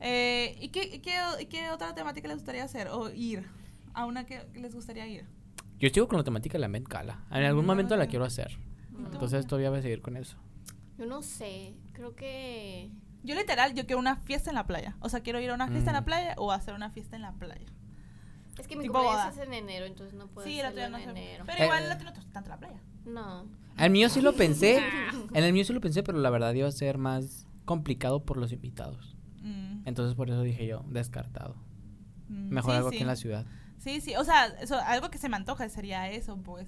[0.00, 2.88] Eh, ¿y, qué, otra temática les gustaría hacer?
[2.88, 3.46] O ir.
[3.94, 5.24] A una que, les gustaría ir.
[5.78, 7.24] Yo sigo con la temática de la Met Gala.
[7.30, 7.68] En algún Mm.
[7.68, 8.58] momento la quiero hacer.
[8.92, 9.10] ¿Y tú?
[9.12, 10.36] Entonces todavía voy a seguir con eso.
[10.98, 11.74] Yo no sé.
[11.92, 12.90] Creo que.
[13.22, 14.96] Yo literal, yo quiero una fiesta en la playa.
[15.00, 16.04] O sea, quiero ir a una fiesta en la Mm.
[16.04, 17.66] playa o hacer una fiesta en la playa.
[18.58, 19.42] Es que mi Tipo cumpleaños boda.
[19.42, 21.44] es en enero, entonces no puedo sí, la hacerlo tuya no en enero.
[21.46, 22.80] Pero Eh, igual la tuya no está tanto la playa.
[23.04, 23.46] No.
[23.76, 24.82] El mío sí lo pensé.
[25.34, 28.36] En el mío sí lo pensé, pero la verdad iba a ser más complicado por
[28.38, 29.15] los invitados.
[29.86, 31.56] Entonces por eso dije yo, descartado.
[32.28, 32.96] mm, Mejor sí, algo sí.
[32.96, 33.46] aquí en la ciudad.
[33.78, 36.66] Sí, sí, o sea, eso, algo que se me antoja sería eso, pues.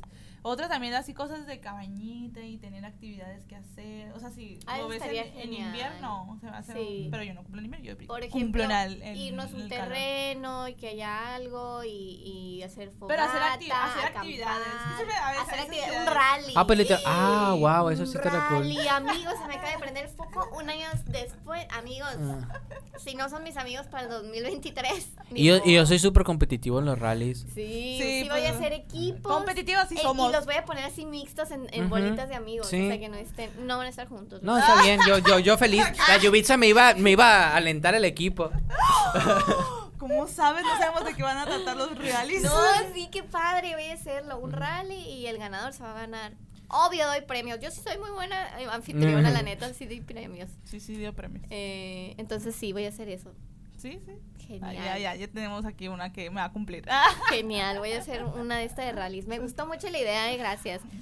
[0.49, 4.13] Otra también así cosas de cabañita y tener actividades que hacer.
[4.13, 6.77] O sea, si Ah, lo eso ves en, en invierno, se va a hacer.
[6.77, 7.09] Sí.
[7.11, 9.57] Pero yo no cumplo en invierno, yo Por cumplo ejemplo, en, el- en- irnos a
[9.57, 9.89] un calor.
[9.89, 14.67] terreno y que haya algo y, y hacer fogata, Pero hacer acti- hacer acampar, actividades.
[15.07, 16.53] Veces hacer actividades, un rally.
[16.57, 18.59] Ah, pues literal- ah, wow, eso sí estaría cool.
[18.61, 21.67] rally, amigos, se me acaba de prender el foco un año después.
[21.79, 22.61] Amigos, Ah.
[22.99, 25.11] si no son mis amigos para el 2023.
[25.35, 27.41] Y yo, y yo soy súper competitivo en los rallies.
[27.55, 29.33] Sí, Sí, sí, voy a pues, hacer equipos.
[29.33, 30.33] competitivos sí eh, somos.
[30.39, 32.69] Los voy a poner así mixtos en, en bolitas de amigos.
[32.69, 32.87] sí.
[32.87, 34.41] O sea, que no estén, no van a estar juntos.
[34.41, 35.85] No, está bien, yo, yo, yo feliz.
[36.09, 38.53] La Yubitsa me iba, me iba a alentar el equipo.
[39.99, 40.63] ¿Cómo sabes?
[40.63, 42.45] No sabemos de qué van a tratar los realities.
[42.45, 42.53] No,
[42.95, 44.39] sí, qué padre, voy a hacerlo.
[44.39, 46.35] Un rally y el ganador se va a ganar.
[46.69, 47.59] Obvio doy premios.
[47.61, 50.51] Yo sí soy muy buena eh, anfitriona, la neta, sí doy premios.
[50.63, 51.47] Sí, sí, dio premios.
[51.51, 53.35] Eh, entonces sí, voy a hacer eso.
[53.79, 54.13] Sí, sí.
[54.47, 54.65] Genial.
[54.65, 56.85] Ah, ya, ya, ya tenemos aquí una que me va a cumplir.
[57.31, 59.27] Genial, voy a hacer una de estas de rallies.
[59.27, 60.81] Me gustó mucho la idea, eh, gracias.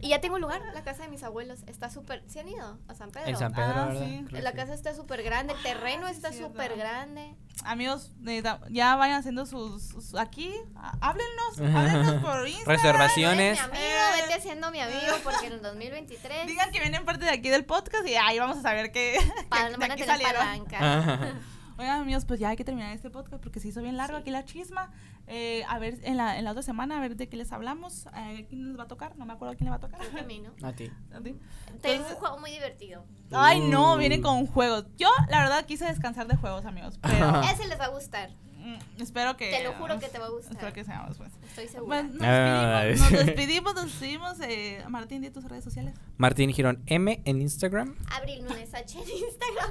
[0.00, 1.60] Y ya tengo lugar, la casa de mis abuelos.
[1.66, 2.22] Está súper...
[2.28, 3.26] ¿Se han ido a San Pedro?
[3.26, 4.06] En San Pedro, Ah, ¿verdad?
[4.06, 4.24] sí.
[4.28, 6.50] Creo La casa está súper grande, el terreno Ah, está cierto.
[6.52, 7.34] súper grande.
[7.64, 8.40] Amigos, eh,
[8.70, 10.54] ya vayan haciendo sus, sus- aquí,
[11.00, 12.76] háblennos, háblenos por Instagram.
[12.76, 13.58] Reservaciones.
[13.58, 13.82] Eres mi amigo,
[14.18, 14.20] Eh.
[14.22, 17.64] vete haciendo mi amigo porque en el 2023 Digan que vienen parte de aquí del
[17.64, 20.36] podcast y ahí vamos a saber que, que van a aquí tener salieron.
[20.68, 21.34] palanca.
[21.78, 24.30] Oigan, amigos, pues ya hay que terminar este podcast porque se hizo bien largo aquí
[24.32, 24.90] la chisma.
[25.28, 28.06] Eh, a ver, en la, en la otra semana, a ver de qué les hablamos.
[28.16, 29.16] Eh, ¿Quién les va a tocar?
[29.16, 30.00] No me acuerdo quién le va a tocar.
[30.00, 30.50] Creo que a mí, ¿no?
[30.66, 30.90] A ti.
[31.12, 31.34] ¿A ti?
[31.34, 31.38] Tengo
[31.74, 33.04] Entonces- un juego muy divertido.
[33.30, 33.98] Ay, no, Uh.
[33.98, 34.86] viene con juegos.
[34.96, 36.98] Yo, la verdad, quise descansar de juegos, amigos.
[37.00, 38.30] Pero Ese les va a gustar.
[38.58, 39.48] mm, espero que.
[39.50, 40.52] Te lo juro que te va a gustar.
[40.54, 41.30] Espero que seamos, pues.
[41.48, 42.02] Estoy segura.
[42.02, 44.40] Bueno, nos Ah, despedimos, nos despedimos, nos despedimos.
[44.40, 45.94] Eh, Martín, de tus redes sociales.
[46.16, 47.94] Martín Girón M en Instagram.
[48.10, 49.70] Abril Nunes H en Instagram.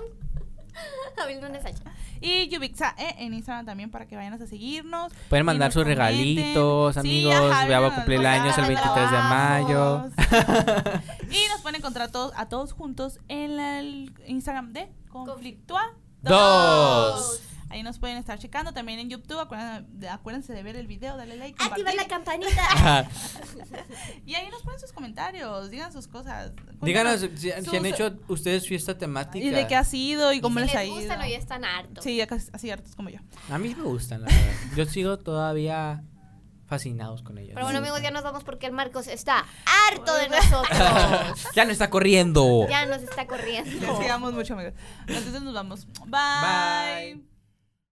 [2.21, 5.13] Y Yubixa E en Instagram también para que vayan a seguirnos.
[5.29, 5.97] Pueden mandar sus comenten.
[6.07, 7.51] regalitos, Sí, amigos.
[7.51, 10.05] ajá, ya va a nos cumplir el año, el los 23 de mayo.
[11.31, 15.93] y nos pueden encontrar todos, a todos juntos en el Instagram de Conflictua.
[16.21, 17.41] Dos.
[17.69, 18.71] Ahí nos pueden estar checando.
[18.73, 19.39] También en YouTube.
[19.39, 21.61] Acuérdense de, acuérdense de ver el video, dale like.
[21.63, 23.07] Activa la campanita.
[24.25, 25.69] Y ahí nos ponen sus comentarios.
[25.69, 26.51] Digan sus cosas.
[26.81, 29.45] Díganos si, sus- han hecho ustedes fiesta temática.
[29.45, 30.95] Y de qué ha sido y cómo si les, ha les ido.
[30.97, 32.03] gustan o ya están hartos.
[32.03, 33.19] Sí, ya casi así hartos como yo.
[33.49, 34.53] A mí me gustan, la verdad.
[34.75, 36.03] Yo sigo todavía
[36.67, 37.53] fascinados con ellas.
[37.55, 39.45] Pero bueno, amigos, ya nos vamos porque el Marcos está
[39.89, 41.47] harto de nosotros.
[41.55, 42.67] ya no está corriendo.
[42.69, 43.71] ya nos está corriendo.
[43.71, 44.73] Les sigamos mucho, amigos.
[45.07, 45.87] Entonces nos vamos.
[46.05, 47.15] Bye.
[47.15, 47.36] Bye.